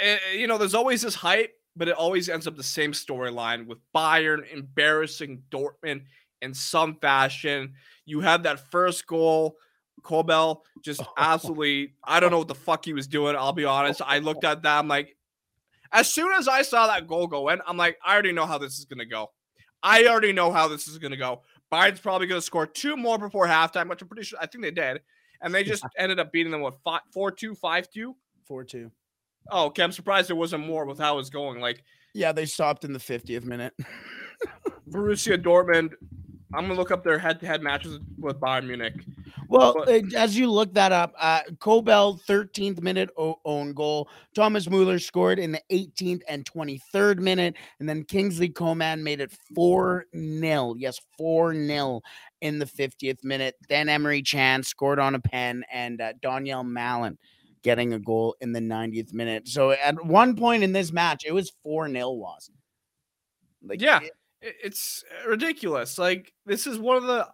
[0.00, 2.92] eh, eh, you know, there's always this hype, but it always ends up the same
[2.92, 6.02] storyline with Bayern embarrassing Dortmund
[6.42, 7.74] in some fashion.
[8.04, 9.56] You had that first goal.
[10.02, 13.36] Kobel just absolutely, I don't know what the fuck he was doing.
[13.36, 14.02] I'll be honest.
[14.04, 14.78] I looked at that.
[14.78, 15.16] I'm like,
[15.92, 18.58] as soon as I saw that goal go in, I'm like, I already know how
[18.58, 19.30] this is going to go.
[19.82, 21.42] I already know how this is going to go.
[21.70, 24.64] Bayern's probably going to score two more before halftime, which I'm pretty sure, I think
[24.64, 25.00] they did.
[25.40, 26.74] And they just ended up beating them with
[27.12, 28.16] 4 2, 5 2?
[28.46, 28.90] 4 2.
[29.50, 29.82] Oh, okay.
[29.82, 31.60] I'm surprised there wasn't more with how it was going.
[31.60, 33.74] Like, yeah, they stopped in the 50th minute.
[34.90, 35.92] Borussia Dortmund
[36.54, 38.94] I'm gonna look up their head-to-head matches with Bayern Munich.
[39.48, 44.08] Well, But- as you look that up, uh, Kobel 13th minute own goal.
[44.34, 49.32] Thomas Mueller scored in the 18th and 23rd minute, and then Kingsley Coman made it
[49.54, 50.74] 4 0.
[50.78, 52.00] Yes, 4 0
[52.40, 53.56] in the 50th minute.
[53.68, 57.16] Then Emre Can scored on a pen, and uh, Donyell Malen
[57.62, 59.48] getting a goal in the 90th minute.
[59.48, 62.50] So at one point in this match, it was 4 0 was.
[63.62, 64.00] Like, Yeah.
[64.02, 64.12] It-
[64.44, 65.98] It's ridiculous.
[65.98, 67.28] Like this is one of the.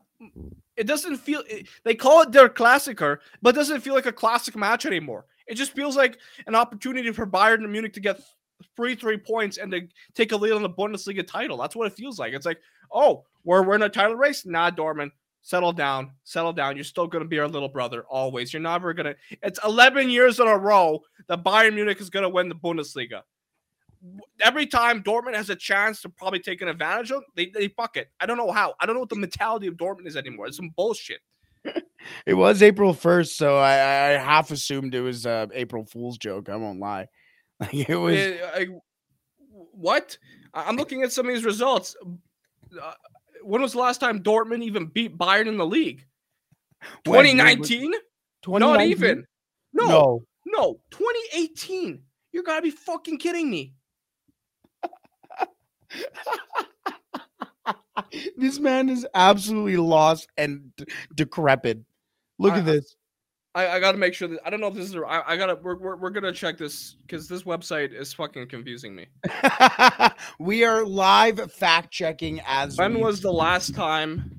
[0.77, 1.43] It doesn't feel.
[1.85, 5.27] They call it their Klassiker, but doesn't feel like a classic match anymore.
[5.47, 8.21] It just feels like an opportunity for Bayern Munich to get
[8.77, 11.57] three three points and to take a lead on the Bundesliga title.
[11.57, 12.33] That's what it feels like.
[12.33, 12.61] It's like,
[12.93, 14.47] oh, we're we're in a title race.
[14.47, 15.11] Nah, Dortmund,
[15.43, 16.77] settle down, settle down.
[16.77, 18.53] You're still gonna be our little brother always.
[18.53, 19.17] You're never gonna.
[19.43, 23.23] It's 11 years in a row that Bayern Munich is gonna win the Bundesliga
[24.41, 27.97] every time Dortmund has a chance to probably take an advantage of, they, they fuck
[27.97, 28.09] it.
[28.21, 28.75] I don't know how.
[28.81, 30.47] I don't know what the mentality of Dortmund is anymore.
[30.47, 31.21] It's some bullshit.
[32.25, 36.49] It was April 1st, so I, I half assumed it was a April Fool's joke.
[36.49, 37.09] I won't lie.
[37.61, 38.67] Like it was Eh, I-
[39.73, 40.17] what?
[40.55, 41.95] I'm looking at some of these results.
[42.83, 42.93] Uh,
[43.43, 46.07] when was the last time Dortmund even beat Bayern in the league?
[47.05, 47.27] When?
[47.27, 47.93] When was- 2019?
[48.47, 49.27] Not even.
[49.75, 50.23] No, No.
[50.47, 52.01] no, 2018.
[52.33, 53.75] You gotta be fucking kidding me.
[58.37, 60.85] this man is absolutely lost and d-
[61.15, 61.81] decrepit.
[62.39, 62.97] Look I- at this.
[63.53, 64.95] I, I gotta make sure that I don't know if this is.
[64.95, 65.57] I, I gotta.
[65.57, 69.07] We're, we're, we're gonna check this because this website is fucking confusing me.
[70.39, 74.31] we are live fact checking as When we was the last time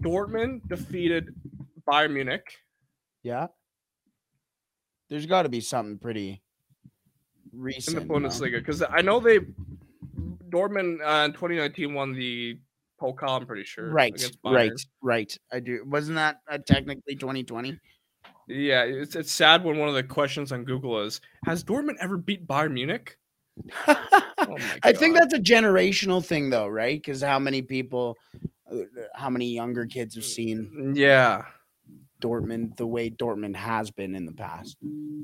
[0.00, 1.32] Dortmund defeated
[1.88, 2.42] Bayern Munich?
[3.22, 3.46] Yeah.
[5.08, 6.42] There's got to be something pretty
[7.52, 8.14] recent in the?
[8.14, 9.40] Bundesliga because I know they
[10.50, 12.58] Dortmund uh, in 2019 won the
[13.00, 13.40] Pokal.
[13.40, 13.90] I'm pretty sure.
[13.90, 14.12] Right,
[14.44, 14.72] right,
[15.02, 15.38] right.
[15.52, 15.84] I do.
[15.86, 17.78] Wasn't that uh, technically 2020?
[18.48, 22.16] Yeah, it's it's sad when one of the questions on Google is Has Dortmund ever
[22.16, 23.16] beat Bayern Munich?
[24.40, 26.96] Oh I think that's a generational thing, though, right?
[26.96, 28.16] Because how many people,
[28.72, 28.76] uh,
[29.12, 31.44] how many younger kids have seen Yeah.
[32.20, 34.76] Dortmund the way Dortmund has been in the past,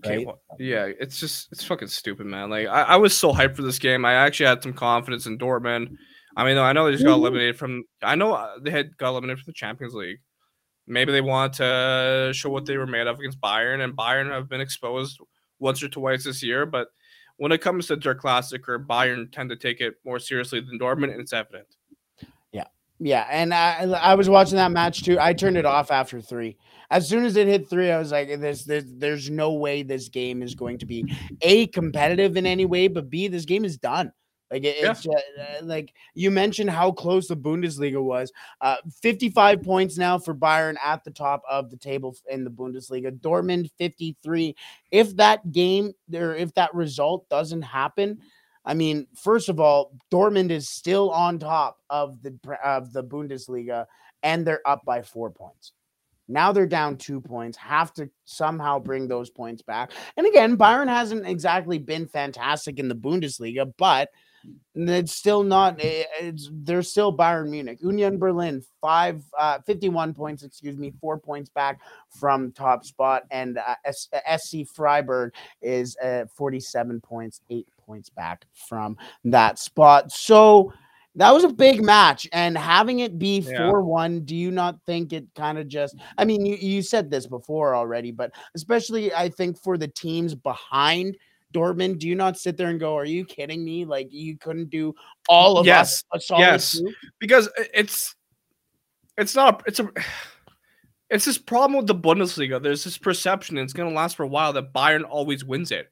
[0.05, 2.51] Okay, well, yeah, it's just it's fucking stupid, man.
[2.51, 4.05] Like I, I was so hyped for this game.
[4.05, 5.97] I actually had some confidence in Dortmund.
[6.37, 7.85] I mean, I know they just got eliminated from.
[8.03, 10.19] I know uh, they had got eliminated from the Champions League.
[10.87, 14.49] Maybe they want to show what they were made of against Bayern, and Bayern have
[14.49, 15.19] been exposed
[15.59, 16.67] once or twice this year.
[16.67, 16.89] But
[17.37, 20.79] when it comes to their classic, or Bayern tend to take it more seriously than
[20.79, 21.67] Dortmund, and it's evident.
[23.01, 25.19] Yeah, and I I was watching that match too.
[25.21, 26.57] I turned it off after three.
[26.91, 30.09] As soon as it hit three, I was like, "This, this there's no way this
[30.09, 33.77] game is going to be a competitive in any way, but b this game is
[33.79, 34.13] done."
[34.51, 34.93] Like it, Yeah.
[34.93, 38.31] it's just, uh, like you mentioned how close the Bundesliga was.
[38.61, 43.11] Uh, 55 points now for Bayern at the top of the table in the Bundesliga.
[43.19, 44.55] Dortmund 53.
[44.93, 48.21] If that game or if that result doesn't happen,
[48.65, 53.87] I mean, first of all, Dortmund is still on top of the of the Bundesliga,
[54.23, 55.73] and they're up by four points.
[56.27, 57.59] Now they're down two points.
[57.59, 59.91] Have to somehow bring those points back.
[60.17, 64.09] And again, Bayern hasn't exactly been fantastic in the Bundesliga, but
[64.75, 65.79] it's still not.
[65.81, 67.79] eh, It's they're still Bayern Munich.
[67.83, 70.43] Union Berlin five uh, 51 points.
[70.43, 73.75] Excuse me, four points back from top spot, and uh,
[74.39, 80.11] SC Freiburg is uh, 47 points, eight points back from that spot.
[80.13, 80.73] So
[81.17, 83.69] that was a big match, and having it be Yeah.
[83.71, 87.09] 4 1, do you not think it kind of just, I mean, you, you said
[87.11, 91.17] this before already, but especially I think for the teams behind
[91.55, 93.85] Dortmund, do you not sit there and go, Are you kidding me?
[93.85, 94.93] Like, you couldn't do
[95.29, 96.73] all of Yes, us yes.
[96.81, 96.93] two?
[97.21, 98.17] because it's
[99.17, 99.89] it's not a, it's a
[101.11, 102.61] it's this problem with the Bundesliga.
[102.61, 105.71] There's this perception, and it's going to last for a while, that Bayern always wins
[105.71, 105.89] it.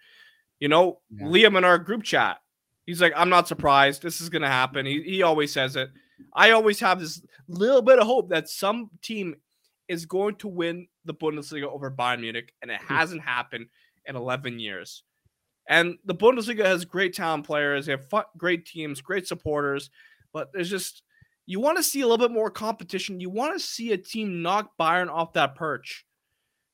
[0.62, 1.26] You know, Yeah.
[1.26, 2.40] Liam in our group chat,
[2.86, 4.00] he's like, "I'm not surprised.
[4.00, 5.90] This is going to happen." He he always says it.
[6.34, 9.34] I always have this little bit of hope that some team
[9.88, 12.94] is going to win the Bundesliga over Bayern Munich, and it hmm.
[12.94, 13.66] hasn't happened
[14.06, 15.02] in 11 years.
[15.68, 18.06] And the Bundesliga has great talent players, they have
[18.36, 19.90] great teams, great supporters,
[20.32, 21.02] but there's just
[21.44, 23.18] you want to see a little bit more competition.
[23.18, 26.06] You want to see a team knock Bayern off that perch.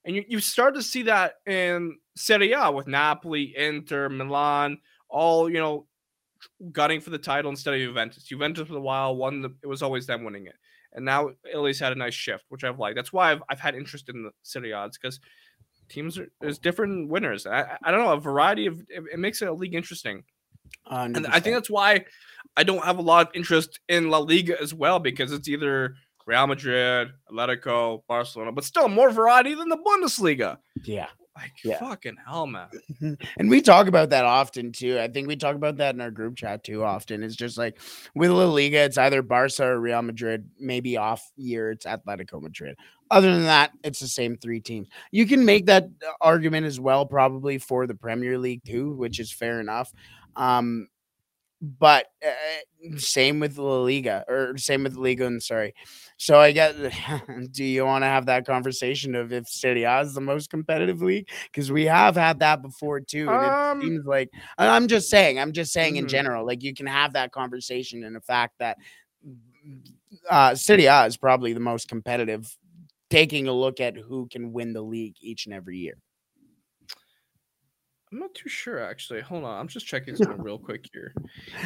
[0.09, 4.79] And you, you start to see that in Serie A with Napoli, Inter, Milan,
[5.11, 5.87] all, you know,
[6.73, 8.23] gunning for the title instead of Juventus.
[8.23, 10.55] Juventus for a while won the, it was always them winning it.
[10.95, 12.97] And now Italy's had a nice shift, which I've liked.
[12.97, 15.21] That's why I've, I've had interest in the Serie A because
[15.91, 17.47] teams are there's different winners.
[17.47, 20.25] I, I- don't know, a variety of it, it makes it a league interesting.
[21.17, 22.07] And I think that's why
[22.57, 25.97] I don't have a lot of interest in La Liga as well because it's either
[26.29, 30.59] Real Madrid, Atletico, Barcelona, but still more variety than the Bundesliga.
[30.85, 31.07] Yeah.
[31.35, 31.79] Like Yeah.
[31.79, 32.69] fucking hell, man.
[33.39, 34.99] and we talk about that often too.
[34.99, 37.23] I think we talk about that in our group chat too often.
[37.23, 37.79] It's just like
[38.15, 40.51] with La Liga, it's either Barca or Real Madrid.
[40.61, 42.77] Maybe off year, it's Atletico Madrid.
[43.11, 44.89] Other than that, it's the same three teams.
[45.13, 49.19] You can make that uh, argument as well, probably for the Premier League too, which
[49.19, 49.91] is fair enough.
[50.37, 50.89] Um,
[51.61, 55.27] but uh, same with La Liga or same with Liga.
[55.27, 55.75] And sorry.
[56.17, 56.75] So I get.
[57.53, 61.03] do you want to have that conversation of if Serie A is the most competitive
[61.03, 61.29] league?
[61.53, 63.33] Because we have had that before too.
[63.33, 65.39] And Um, it seems like I'm just saying.
[65.39, 66.09] I'm just saying in Mhm.
[66.09, 68.79] general, like you can have that conversation and the fact that
[70.31, 72.57] uh, Serie A is probably the most competitive.
[73.11, 75.95] Taking a look at who can win the league each and every year.
[78.13, 79.21] I'm not too sure actually.
[79.21, 81.13] Hold on, I'm just checking something real quick here.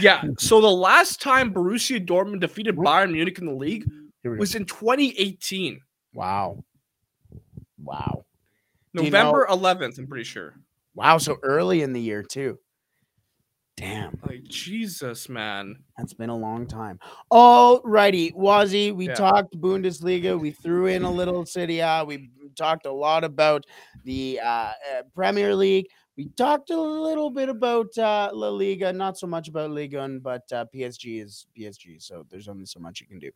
[0.01, 3.85] Yeah, so the last time Borussia Dortmund defeated Bayern Munich in the league
[4.23, 4.41] Here we go.
[4.41, 5.81] was in 2018,
[6.15, 6.65] Wow.
[7.83, 8.25] Wow.
[8.95, 9.99] Do you know- November 11th.
[9.99, 10.55] I'm pretty sure.
[10.95, 11.19] Wow.
[11.19, 12.59] So early in the year too.
[13.79, 14.19] Damn.
[14.29, 15.77] Like Jesus, man.
[15.97, 17.01] That's been a long time.
[17.31, 18.95] All righty, Wazzy.
[18.95, 19.15] We Yeah.
[19.15, 20.39] talked Bundesliga.
[20.39, 22.05] We threw in a little Serie A.
[22.07, 23.65] We talked a lot about
[24.05, 24.73] the uh, uh,
[25.15, 25.87] Premier League.
[26.17, 30.43] We talked a little bit about uh, La Liga, not so much about Liga, but
[30.53, 32.03] uh, PSG is PSG.
[32.03, 33.31] So there's only so much you can do.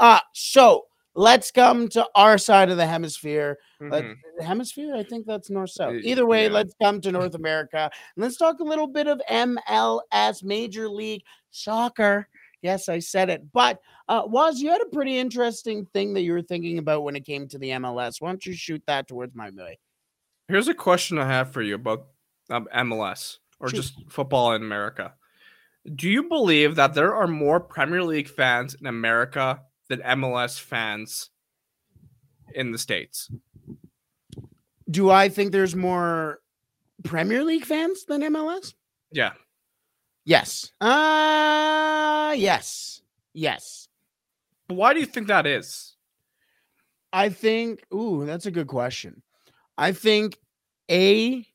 [0.00, 3.58] Uh, so let's come to our side of the hemisphere.
[3.80, 4.16] Mhm.
[4.40, 5.96] hemisphere, I think that's north south.
[6.02, 6.52] Either way, yeah.
[6.52, 11.22] let's come to North America and let's talk a little bit of MLS, Major League
[11.50, 12.28] Soccer.
[12.62, 13.52] Yes, I said it.
[13.52, 17.16] But uh, Waz, you had a pretty interesting thing that you were thinking about when
[17.16, 18.20] it came to the MLS.
[18.20, 19.76] Why don't you shoot that towards my boy?
[20.48, 22.06] Here's a question I have for you about
[22.52, 25.14] um, MLS or just football in America.
[25.94, 31.30] Do you believe that there are more Premier League fans in America than MLS fans
[32.54, 33.30] in the States?
[34.90, 36.40] Do I think there's more
[37.02, 38.74] Premier League fans than MLS?
[39.10, 39.32] Yeah.
[40.24, 40.70] Yes.
[40.80, 43.02] Uh yes.
[43.32, 43.88] Yes.
[44.68, 45.96] But why do you think that is?
[47.12, 49.22] I think, ooh, that's a good question.
[49.76, 50.38] I think
[50.90, 51.46] A,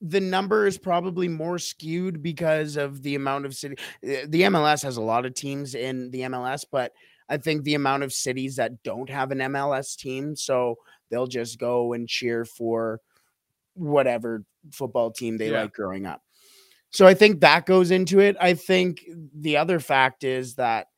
[0.00, 3.76] the number is probably more skewed because of the amount of city.
[4.04, 6.92] uh, The MLS has a lot of teams in the MLS, but
[7.28, 10.76] I think the amount of cities that don't have an MLS team, so
[11.10, 13.00] they'll just go and cheer for
[13.74, 15.62] whatever football team they Yeah.
[15.62, 16.22] like growing up.
[16.90, 18.36] So I think that goes into it.
[18.40, 20.95] I think the other fact is that th-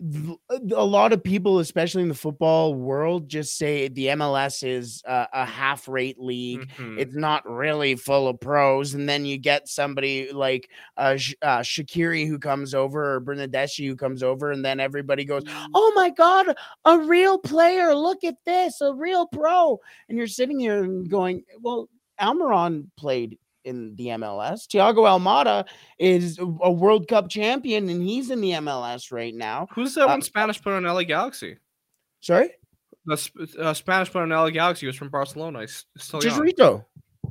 [0.00, 5.26] a lot of people, especially in the football world, just say the MLS is a,
[5.32, 6.68] a half rate league.
[6.76, 6.98] Mhm.
[7.00, 8.94] It's not really full of pros.
[8.94, 13.86] And then you get somebody like uh, Sh- uh, Shaqiri who comes over or Bernardeschi
[13.88, 15.42] who comes over, and then everybody goes,
[15.74, 17.92] Oh my God, a real player.
[17.94, 19.80] Look at this, a real pro.
[20.08, 21.88] And you're sitting here and going, Well,
[22.20, 24.66] Almiron played in the MLS.
[24.66, 25.64] Thiago Almada
[25.98, 29.66] is a World Cup champion and he's in the MLS right now.
[29.74, 31.56] Who's that Uh, one Spanish player on LA Galaxy?
[32.20, 32.50] Sorry?
[33.06, 35.60] The uh, Spanish player on LA Galaxy was from Barcelona.
[35.60, 36.20] He's still.
[36.20, 36.84] Chicharito.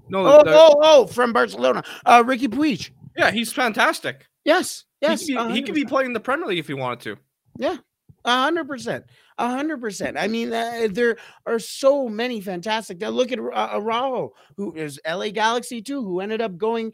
[0.09, 1.83] No, Oh, the- oh, oh, from Barcelona.
[2.05, 2.91] Uh, Riqui Puig.
[3.17, 4.25] yeah, he's fantastic.
[4.45, 5.21] Yes, yes.
[5.21, 7.17] he, could be, he could be playing the Premier League if he wanted to.
[8.27, 9.05] A hundred percent,
[9.37, 10.17] a hundred percent.
[10.17, 11.15] I mean, uh, there
[11.45, 12.99] are so many fantastic.
[12.99, 16.91] Now look at uh, Araujo, who is LA Galaxy too, who ended up going,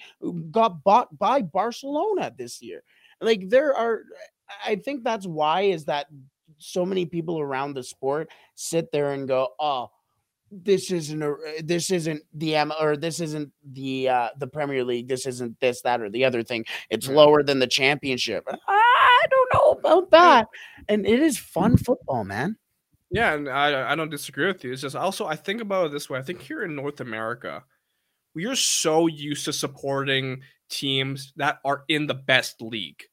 [0.52, 2.84] got bought by Barcelona this year.
[3.20, 4.04] Like there are,
[4.64, 6.06] I think that's why is that
[6.60, 9.90] so many people around the sport sit there and go, oh.
[10.56, 15.08] This isn't a this isn't the M or this isn't the uh the Premier League.
[15.08, 16.64] This isn't this, that, or the other thing.
[16.92, 18.48] It's lower than the championship.
[18.68, 18.83] I
[19.30, 20.48] don't know about that
[20.88, 21.84] and it is fun mm-hmm.
[21.84, 22.58] football, man.
[23.12, 24.74] Yeah, and I I don't disagree with you.
[24.74, 26.20] It's just also I think about it this way.
[26.20, 27.64] I think here in North America,
[28.34, 33.04] we are so used to supporting teams that are in the best league.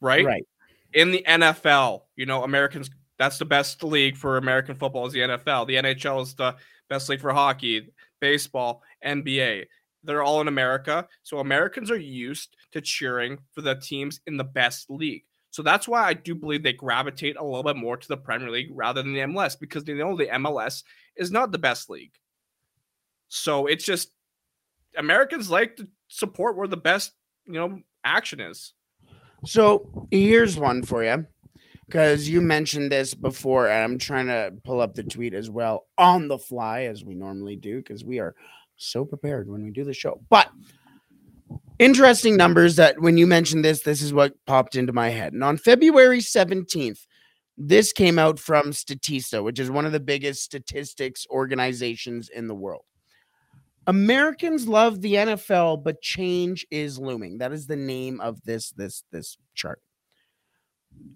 [0.00, 0.24] Right?
[0.24, 0.46] Right?
[0.92, 2.88] In the NFL, you know, Americans
[3.18, 5.66] that's the best league for American football is the NFL.
[5.66, 6.54] The NHL is the
[6.88, 7.88] best league for hockey,
[8.20, 9.66] baseball, NBA.
[10.04, 11.08] They're all in America.
[11.22, 15.22] So Americans are used to cheering for the teams in the best league.
[15.50, 18.50] So that's why I do believe they gravitate a little bit more to the Premier
[18.50, 20.82] League rather than the MLS because they know the MLS
[21.16, 22.12] is not the best league.
[23.28, 24.10] So it's just
[24.98, 27.12] Americans like to support where the best,
[27.46, 28.72] you know, action is.
[29.44, 31.24] So here's one for you
[31.86, 35.86] because you mentioned this before, and I'm trying to pull up the tweet as well
[35.96, 38.34] on the fly as we normally do because we are
[38.74, 40.20] so prepared when we do the show.
[40.30, 40.50] But
[41.78, 45.32] Interesting numbers that when you mentioned this, this is what popped into my head.
[45.32, 47.00] And on February 17th,
[47.56, 52.54] this came out from Statista, which is one of the biggest statistics organizations in the
[52.54, 52.84] world.
[53.86, 57.38] Americans love the NFL, but change is looming.
[57.38, 59.80] That is the name of this this this chart.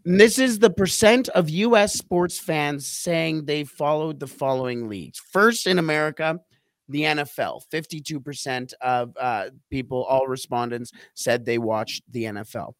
[0.04, 5.20] And this is the percent of US sports fans saying they followed the following leagues.
[5.32, 6.40] First in America,
[6.88, 7.62] the NFL.
[7.72, 12.74] 52% of uh, people, all respondents, said they watched the NFL.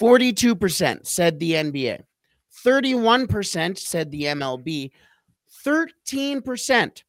[0.00, 2.00] 42% said the NBA.
[2.64, 4.90] 31% said the MLB.
[5.64, 7.02] 13%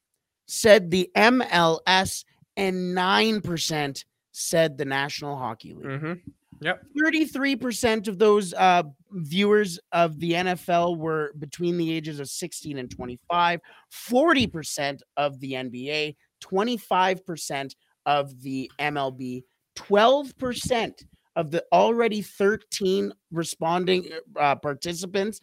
[0.46, 2.26] said the MLS.
[2.58, 5.86] And 9% said the National Hockey League.
[5.86, 6.14] Mm-hmm.
[6.62, 6.84] Yep.
[6.98, 12.92] 33% of those uh, viewers of the NFL were between the ages of 16 and
[12.92, 13.62] 25,
[13.94, 19.44] 40% of the NBA, 25% of the MLB,
[19.78, 21.04] 12%
[21.36, 25.40] of the already 13 responding uh, participants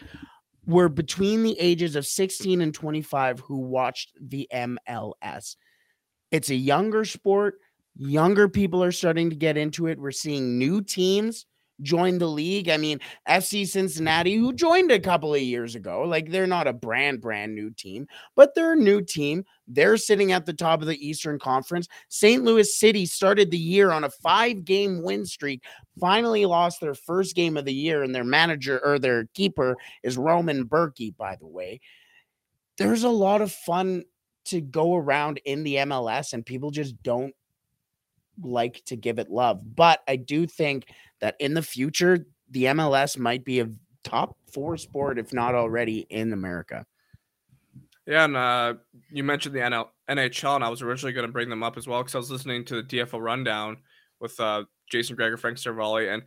[0.67, 5.57] were between the ages of 16 and 25 who watched the MLS.
[6.31, 7.61] It's a younger sport.
[7.99, 9.99] Younger people are starting to get into it.
[9.99, 11.47] We're seeing new teams
[11.83, 12.69] join the league.
[12.69, 16.73] I mean, FC Cincinnati, who joined a couple of years ago, like they're not a
[16.73, 19.45] brand, brand new team, but they're a new team.
[19.67, 21.89] They're sitting at the top of the Eastern Conference.
[22.09, 22.43] St.
[22.43, 25.65] Louis City started the year on a five game win streak,
[26.01, 30.17] finally lost their first game of the year, and their manager or their keeper is
[30.17, 31.81] Roman Bürki, by the way.
[32.79, 34.05] There's a lot of fun
[34.47, 37.35] to go around in the MLS, and people just don't
[38.43, 39.61] like to give it love.
[39.75, 40.89] But I do think
[41.21, 43.69] that in the future, the MLS might be a
[44.05, 46.87] top four sport, if not already, in America.
[48.07, 48.75] Yeah, and uh,
[49.11, 51.89] you mentioned the NL- NHL, and I was originally going to bring them up as
[51.89, 53.79] well because I was listening to the DFO rundown
[54.21, 56.23] with uh, Jason Gregor, Frank Seravalli, and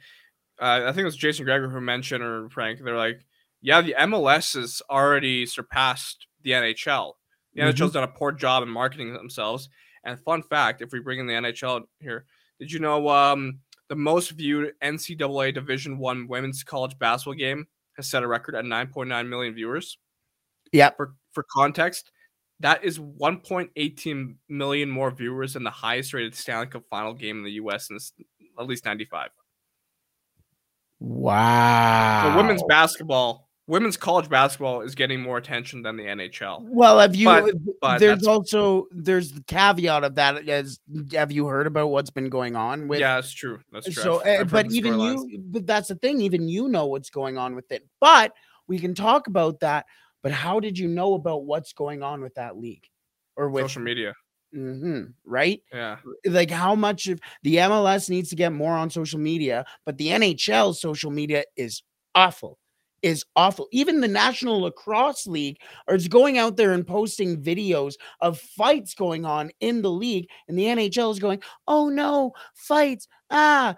[0.62, 3.26] uh, I think it was Jason Gregor who mentioned, or Frank, they're like,
[3.62, 7.14] yeah, the MLS has already surpassed the NHL.
[7.54, 7.70] The mm-hmm.
[7.70, 9.70] NHL's done a poor job in marketing themselves.
[10.04, 12.26] And fun fact, if we bring in the NHL here,
[12.60, 18.10] did you know um, the most viewed NCAA Division One women's college basketball game has
[18.10, 19.98] set a record at 9.9 million viewers?
[20.72, 20.92] Yeah.
[20.92, 22.12] For for context,
[22.60, 27.44] that is 1.18 million more viewers than the highest rated Stanley Cup final game in
[27.44, 27.88] the U.S.
[27.88, 28.14] since
[28.60, 29.30] at least 95.
[31.00, 32.24] Wow.
[32.24, 36.62] So women's basketball women's college basketball is getting more attention than the NHL.
[36.64, 37.26] Well, have you?
[37.26, 40.50] But, but there's also there's the caveat of that.
[40.50, 40.80] As
[41.14, 43.00] have you heard about what's been going on with?
[43.00, 43.60] Yeah, it's true.
[43.72, 44.04] That's true.
[44.04, 46.20] So, I've but even you, but that's the thing.
[46.22, 47.88] Even you know what's going on with it.
[48.02, 48.34] But
[48.68, 49.86] we can talk about that.
[50.22, 52.86] But how did you know about what's going on with that league
[53.38, 54.16] or with social media?
[54.54, 55.62] Mm-hmm, right?
[55.72, 55.98] Yeah.
[56.26, 60.08] Like how much of the MLS needs to get more on social media, but the
[60.08, 61.84] NHL social media is
[62.16, 62.58] awful
[63.02, 63.68] is awful.
[63.72, 65.58] Even the National Lacrosse League
[65.90, 70.58] is going out there and posting videos of fights going on in the league, and
[70.58, 73.08] the NHL is going, "Oh no, fights!
[73.30, 73.76] Ah,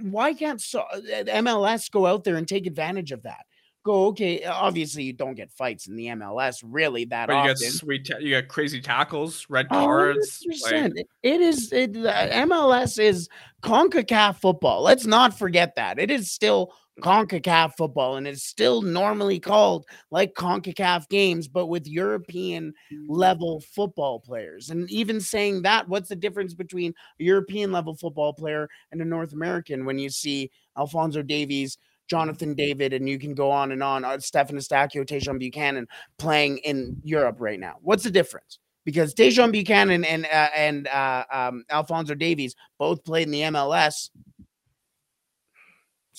[0.00, 3.44] why can't so- MLS go out there and take advantage of that?"
[3.84, 4.44] Go okay.
[4.44, 7.48] Obviously, you don't get fights in the MLS really that but often.
[7.48, 10.46] You get sweet, ta- you get crazy tackles, red cards.
[10.70, 10.92] Like...
[11.24, 11.72] It is.
[11.72, 13.28] It, MLS is
[13.64, 14.82] Concacaf football.
[14.82, 20.34] Let's not forget that it is still CONCACAF football, and it's still normally called like
[20.34, 22.74] CONCACAF games, but with European
[23.08, 24.70] level football players.
[24.70, 29.04] And even saying that, what's the difference between a European level football player and a
[29.04, 31.78] North American when you see Alfonso Davies,
[32.08, 35.88] Jonathan David, and you can go on and on, uh, Stefan Eustaquio, Tajon Buchanan
[36.18, 37.76] playing in Europe right now?
[37.80, 38.58] What's the difference?
[38.84, 44.10] Because Tajon Buchanan and uh, and uh, um, Alfonso Davies both played in the MLS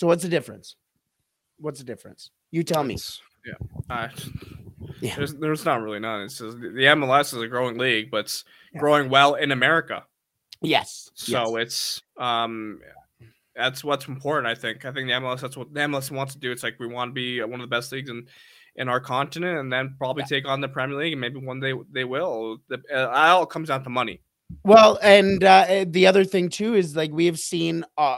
[0.04, 0.76] so what's the difference?
[1.60, 2.30] What's the difference?
[2.52, 2.98] You tell me.
[3.46, 3.54] yeah.
[3.90, 4.10] Uh,
[5.00, 5.16] yeah.
[5.16, 6.24] There's, there's not really none.
[6.24, 8.44] It's just, the MLS is a growing league, but it's
[8.74, 8.82] yeah.
[8.82, 10.04] growing well in America.
[10.62, 11.10] Yes.
[11.14, 11.66] So yes.
[11.66, 12.82] it's um
[13.56, 14.48] that's what's important.
[14.48, 14.84] I think.
[14.84, 15.40] I think the MLS.
[15.40, 16.52] That's what the MLS wants to do.
[16.52, 18.28] It's like we want to be one of the best leagues in
[18.76, 20.38] in our continent, and then probably yeah.
[20.38, 22.58] take on the Premier League, and maybe one day they will.
[22.68, 24.22] The, uh, it all comes down to money.
[24.66, 28.18] Well, and uh, the other thing too is like we have seen uh,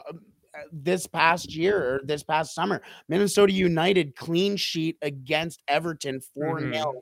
[0.72, 2.82] this past year or this past summer.
[3.08, 6.97] Minnesota United clean sheet against Everton 4 0 mm-hmm.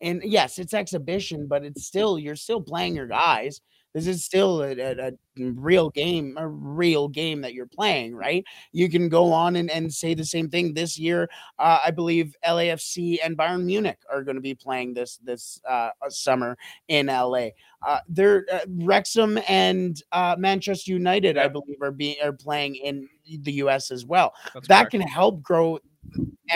[0.00, 3.60] and yes, it's exhibition, but it's still you're still playing your guys.
[3.94, 8.44] This is still a, a, a, real game, a real game that you're playing, right?
[8.72, 11.28] You can go on and, and say the same thing this year.
[11.58, 15.90] Uh, I believe LAFC and Bayern Munich are going to be playing this this uh,
[16.08, 16.56] summer
[16.88, 17.48] in LA.
[17.86, 23.08] Uh, they're uh, Wrexham and uh, Manchester United, I believe, are being are playing in
[23.40, 23.90] the U.S.
[23.90, 24.32] as well.
[24.52, 24.90] That's that correct.
[24.90, 25.78] can help grow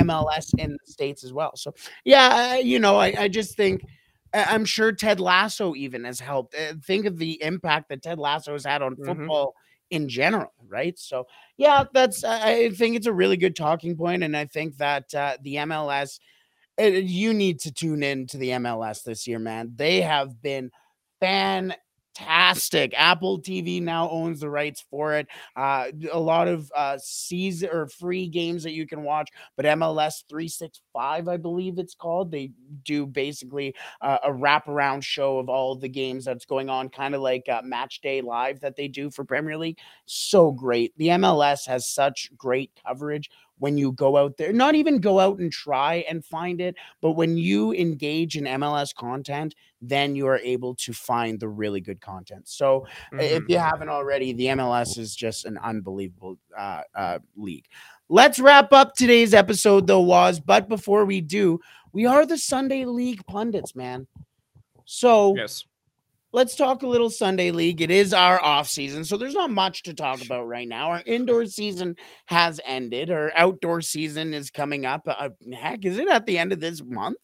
[0.00, 1.56] MLS in the states as well.
[1.56, 1.74] So
[2.04, 3.82] yeah, you know, I, I just think
[4.34, 6.54] I'm sure Ted Lasso even has helped.
[6.54, 9.04] Uh, Think of the impact that Ted Lasso has had on Mhm.
[9.06, 9.54] football
[9.90, 10.98] in general, right?
[10.98, 11.26] So
[11.58, 15.36] yeah, that's I think it's a really good talking point, and I think that uh,
[15.42, 16.18] the MLS.
[16.80, 19.72] uh, you need to tune in to the MLS this year, man.
[19.76, 20.70] They have been
[22.14, 22.92] fantastic.
[22.96, 25.26] Apple TV now owns the rights for it.
[25.56, 30.24] Uh, a lot of uh, season or free games that you can watch, but MLS
[30.28, 32.30] 365, I believe it's called.
[32.30, 32.52] They
[32.84, 37.20] do basically uh, a wraparound show of all the games that's going on, kind of
[37.20, 39.78] like uh, Match Day Live that they do for Premier League.
[40.06, 40.96] So great.
[40.98, 45.38] The MLS has such great coverage when you go out there, not even go out
[45.38, 50.38] and try and find it, but when you engage in MLS content, then you are
[50.38, 52.48] able to find the really good content.
[52.48, 53.48] So if Mhm.
[53.48, 57.66] you haven't already, the MLS is just an unbelievable uh, uh, league.
[58.08, 60.38] Let's wrap up today's episode, though, was.
[60.40, 61.60] But before we do,
[61.92, 64.06] we are the Sunday League pundits, man.
[64.84, 65.64] So yes,
[66.32, 67.80] let's talk a little Sunday League.
[67.80, 70.90] It is our off season, so there's not much to talk about right now.
[70.90, 73.10] Our indoor season has ended.
[73.10, 75.02] Our outdoor season is coming up.
[75.06, 77.18] Uh, heck, is it at the end of this month,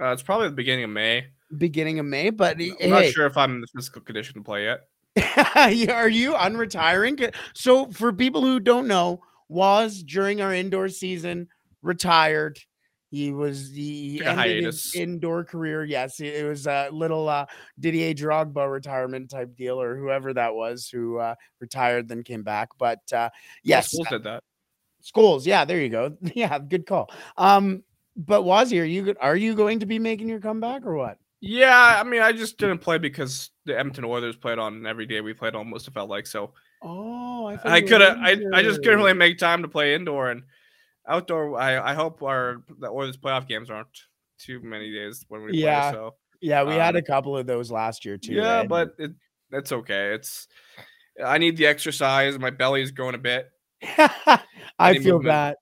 [0.00, 1.26] uh, it's probably the beginning of May.
[1.56, 2.30] beginning of May?
[2.30, 4.80] But I'm hey, not sure if I'm in the physical condition to play yet.
[5.56, 7.34] are you unretiring?
[7.54, 11.48] So, for people who don't know, was during our indoor season
[11.82, 12.58] retired.
[13.10, 15.82] He was the ended his indoor career.
[15.84, 17.46] Yes, it was a little uh,
[17.80, 22.68] Didier Drogba retirement type deal, or whoever that was who uh, retired then came back.
[22.78, 23.30] But uh,
[23.62, 24.42] yes, Scholes did that.
[25.02, 25.46] Scholes.
[25.46, 26.16] Yeah, there you go.
[26.34, 27.10] Yeah, good call.
[27.38, 27.82] Um,
[28.16, 31.18] but Wazzy, are you are you going to be making your comeback or what?
[31.40, 35.20] Yeah, I mean, I just didn't play because the Edmonton Oilers played on every day
[35.20, 35.86] we played almost.
[35.86, 36.52] It felt like so.
[36.82, 38.18] Oh, I, I could have.
[38.18, 40.42] I, I just couldn't really make time to play indoor and
[41.08, 41.58] outdoor.
[41.58, 43.88] I, I hope our the Oilers playoff games aren't
[44.38, 45.98] too many days when we Yeah, play.
[45.98, 48.34] So Yeah, we had um, a couple of those last year too.
[48.34, 48.68] yeah, right?
[48.68, 49.12] but it
[49.50, 50.12] that's okay.
[50.14, 50.46] It's
[51.24, 52.38] I need the exercise.
[52.38, 53.50] My belly is growing a bit.
[54.78, 55.24] I feel movement.
[55.24, 55.58] that.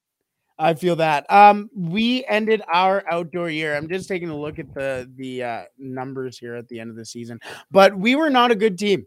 [0.58, 1.30] I feel that.
[1.30, 3.76] Um, we ended our outdoor year.
[3.76, 6.96] I'm just taking a look at the the uh, numbers here at the end of
[6.96, 7.38] the season,
[7.70, 9.06] but we were not a good team.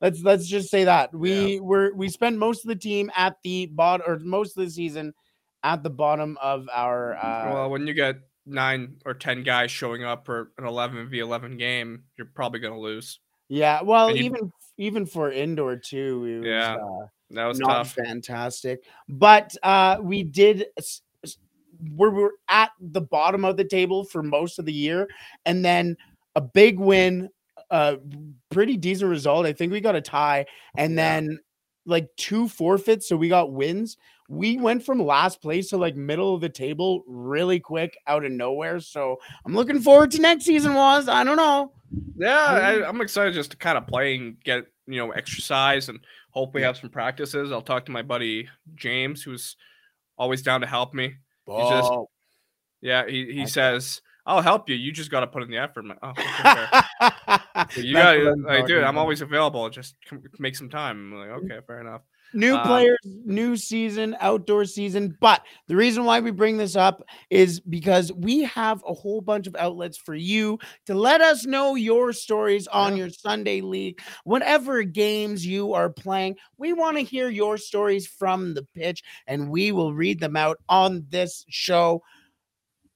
[0.00, 3.66] Let's let's just say that we were we spent most of the team at the
[3.66, 5.12] bottom or most of the season
[5.62, 7.16] at the bottom of our.
[7.16, 11.18] Uh, well, when you get nine or ten guys showing up for an eleven v
[11.20, 13.20] eleven game, you're probably gonna lose.
[13.48, 16.24] yeah, well, you- even even for indoor too.
[16.24, 17.92] It was, Yeah, uh, That was not tough.
[17.92, 18.82] fantastic.
[19.08, 20.66] But uh, we did.
[21.96, 25.08] We were at the bottom of the table for most of the year,
[25.46, 25.96] and then
[26.34, 27.28] a big win,
[27.70, 27.98] a
[28.50, 29.46] pretty decent result.
[29.46, 30.44] I think we got a tie,
[30.76, 30.96] and Yeah.
[31.20, 31.38] then
[31.86, 33.96] like two forfeits, so we got wins.
[34.32, 38.30] We went from last place to like middle of the table really quick out of
[38.30, 38.78] nowhere.
[38.78, 40.74] So I'm looking forward to next season.
[40.74, 41.72] Was I don't know.
[42.16, 45.98] Yeah, I, I'm excited just to kind of play and get you know exercise and
[46.30, 47.50] hopefully have some practices.
[47.50, 49.56] I'll talk to my buddy James, who's
[50.16, 51.14] always down to help me.
[51.46, 52.08] He's just- Oh.
[52.82, 54.74] Yeah, he, he says, "I'll help you.
[54.74, 56.22] You just got to put in the effort." Like, oh, okay,
[57.82, 58.84] you gotta, I'm like, dude.
[58.84, 59.68] I'm always available.
[59.68, 61.12] Just come, make some time.
[61.12, 61.44] I'm like, mm.
[61.44, 62.00] okay, fair enough.
[62.32, 65.16] New Um, players, new season, outdoor season.
[65.20, 69.46] But the reason why we bring this up is because we have a whole bunch
[69.46, 74.82] of outlets for you to let us know your stories on your Sunday league, whatever
[74.82, 76.36] games you are playing.
[76.56, 80.58] We want to hear your stories from the pitch and we will read them out
[80.68, 82.02] on this show.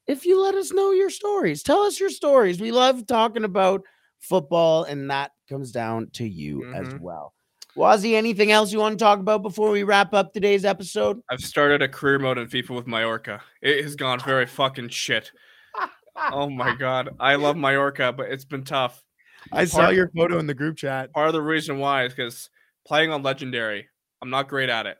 [0.07, 2.61] If you let us know your stories, tell us your stories.
[2.61, 3.82] We love talking about
[4.20, 7.01] football, and that comes down to you as Mhm.
[7.01, 7.35] well.
[7.77, 11.20] Wazzy, anything else you want to talk about before we wrap up today's episode?
[11.29, 13.43] I've started a career mode in FIFA with Mallorca.
[13.62, 15.31] It has gone very fucking shit.
[16.31, 19.03] Oh my god, I love Mallorca, but it's been tough.
[19.51, 21.12] I saw your photo in the group chat.
[21.12, 22.51] part of the reason why is because
[22.87, 23.89] playing on legendary,
[24.22, 24.97] I'm not great at it.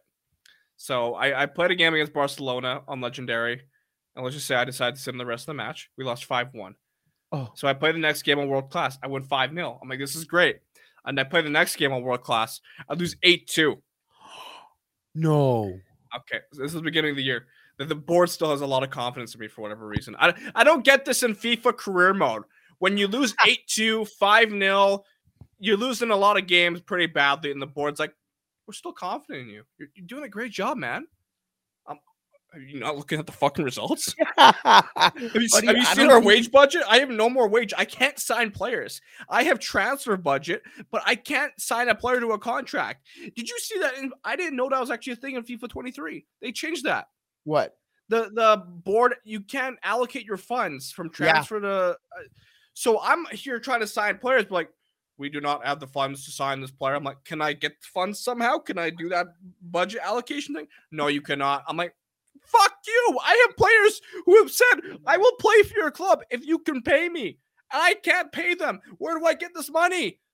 [0.77, 3.63] So I, I played a game against Barcelona on legendary,
[4.17, 5.89] and let's just say I decided to sit in the rest of the match.
[5.97, 6.75] We lost five one.
[7.31, 7.51] Oh.
[7.55, 8.99] So I played the next game on world class.
[9.01, 10.57] I win five 0 I'm like, this is great.
[11.05, 12.61] And I play the next game on world class.
[12.89, 13.83] I lose eight two.
[15.15, 15.79] No.
[16.17, 17.47] Okay, so this is the beginning of the year.
[17.79, 20.17] that the board still has a lot of confidence in me for whatever reason.
[20.19, 22.43] I I don't get this in FIFA career mode.
[22.79, 25.03] When you lose 8-2, 5-0,
[25.61, 28.13] you're losing a lot of games pretty badly, and the board's like,
[28.67, 29.63] we're still confident in you.
[29.79, 31.07] You're, you're doing a great job, man.
[32.55, 34.15] Are you not looking at the fucking results?
[34.39, 34.85] have
[35.17, 36.83] you, Buddy, have you seen our think- wage budget?
[36.89, 37.73] I have no more wage.
[37.77, 39.01] I can't sign players.
[39.29, 43.07] I have transfer budget, but I can't sign a player to a contract.
[43.35, 43.99] Did you see that?
[43.99, 46.25] In, I didn't know that was actually a thing in FIFA 23.
[46.41, 47.09] They changed that.
[47.43, 47.77] What?
[48.09, 51.33] The the board you can't allocate your funds from Yeah.
[51.33, 51.69] transfer to.
[51.69, 51.95] Uh,
[52.75, 54.71] so I'm here trying to sign players, but like
[55.17, 56.95] we do not have the funds to sign this player.
[56.95, 58.59] I'm like, can I get the funds somehow?
[58.59, 59.27] Can I do that
[59.63, 60.67] budget allocation thing?
[60.91, 61.65] No, you cannot.
[61.69, 61.95] I'm like,
[62.47, 63.19] fuck you.
[63.23, 66.83] I have players who have said, I will play for your club if you can
[66.83, 67.39] pay me.
[67.71, 68.81] I can't pay them.
[68.99, 70.21] Where do I get this money?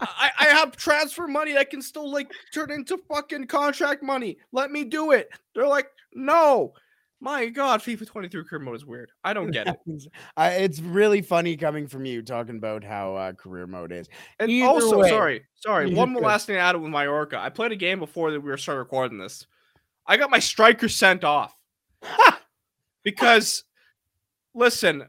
[0.00, 4.36] I, I have transfer money that can still like turn into fucking contract money.
[4.52, 5.30] Let me do it.
[5.54, 6.74] They're like, no.
[7.18, 9.10] My God, FIFA 23 career mode is weird.
[9.24, 9.76] I don't get it.
[10.36, 14.06] I, it's really funny coming from you talking about how uh, career mode is.
[14.38, 15.94] And Either also, way, sorry, sorry.
[15.94, 17.40] One more last thing to add with Mallorca.
[17.40, 19.46] I played a game before that we were starting recording this.
[20.06, 21.54] I got my striker sent off
[23.02, 23.64] because,
[24.54, 25.06] listen,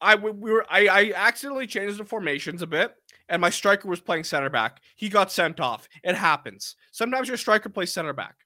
[0.00, 2.94] I we we were I, I accidentally changed the formations a bit,
[3.28, 4.80] and my striker was playing center back.
[4.96, 5.88] He got sent off.
[6.02, 6.76] It happens.
[6.92, 8.36] Sometimes your striker plays center back.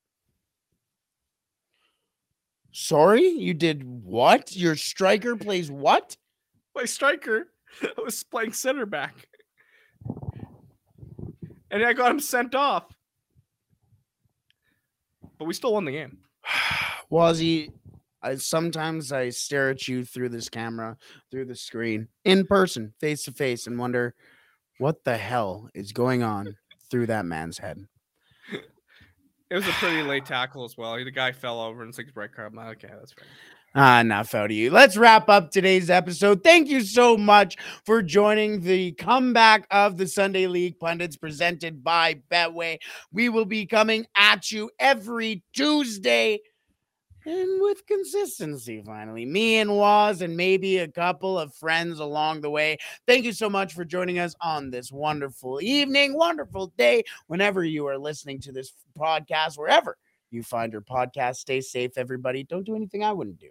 [2.70, 4.54] Sorry, you did what?
[4.54, 6.16] Your striker plays what?
[6.76, 7.48] My striker
[8.04, 9.26] was playing center back,
[11.72, 12.84] and I got him sent off.
[15.38, 16.18] But we still won the game.
[17.12, 17.72] Wazzy,
[18.22, 20.96] I sometimes I stare at you through this camera,
[21.30, 24.14] through the screen, in person, face to face, and wonder
[24.78, 26.56] what the hell is going on
[26.90, 27.86] through that man's head.
[29.50, 31.02] It was a pretty late tackle as well.
[31.02, 32.52] The guy fell over and six red card.
[32.52, 33.24] I'm like, okay, that's fair.
[33.74, 34.70] Ah, enough out of you.
[34.70, 36.42] Let's wrap up today's episode.
[36.42, 42.14] Thank you so much for joining the comeback of the Sunday League Pundits presented by
[42.30, 42.78] Betway.
[43.12, 46.40] We will be coming at you every Tuesday
[47.26, 49.26] and with consistency, finally.
[49.26, 52.78] Me and Waz, and maybe a couple of friends along the way.
[53.06, 57.86] Thank you so much for joining us on this wonderful evening, wonderful day, whenever you
[57.86, 59.98] are listening to this podcast, wherever
[60.30, 61.36] you find your podcast.
[61.36, 62.44] Stay safe, everybody.
[62.44, 63.50] Don't do anything I wouldn't do.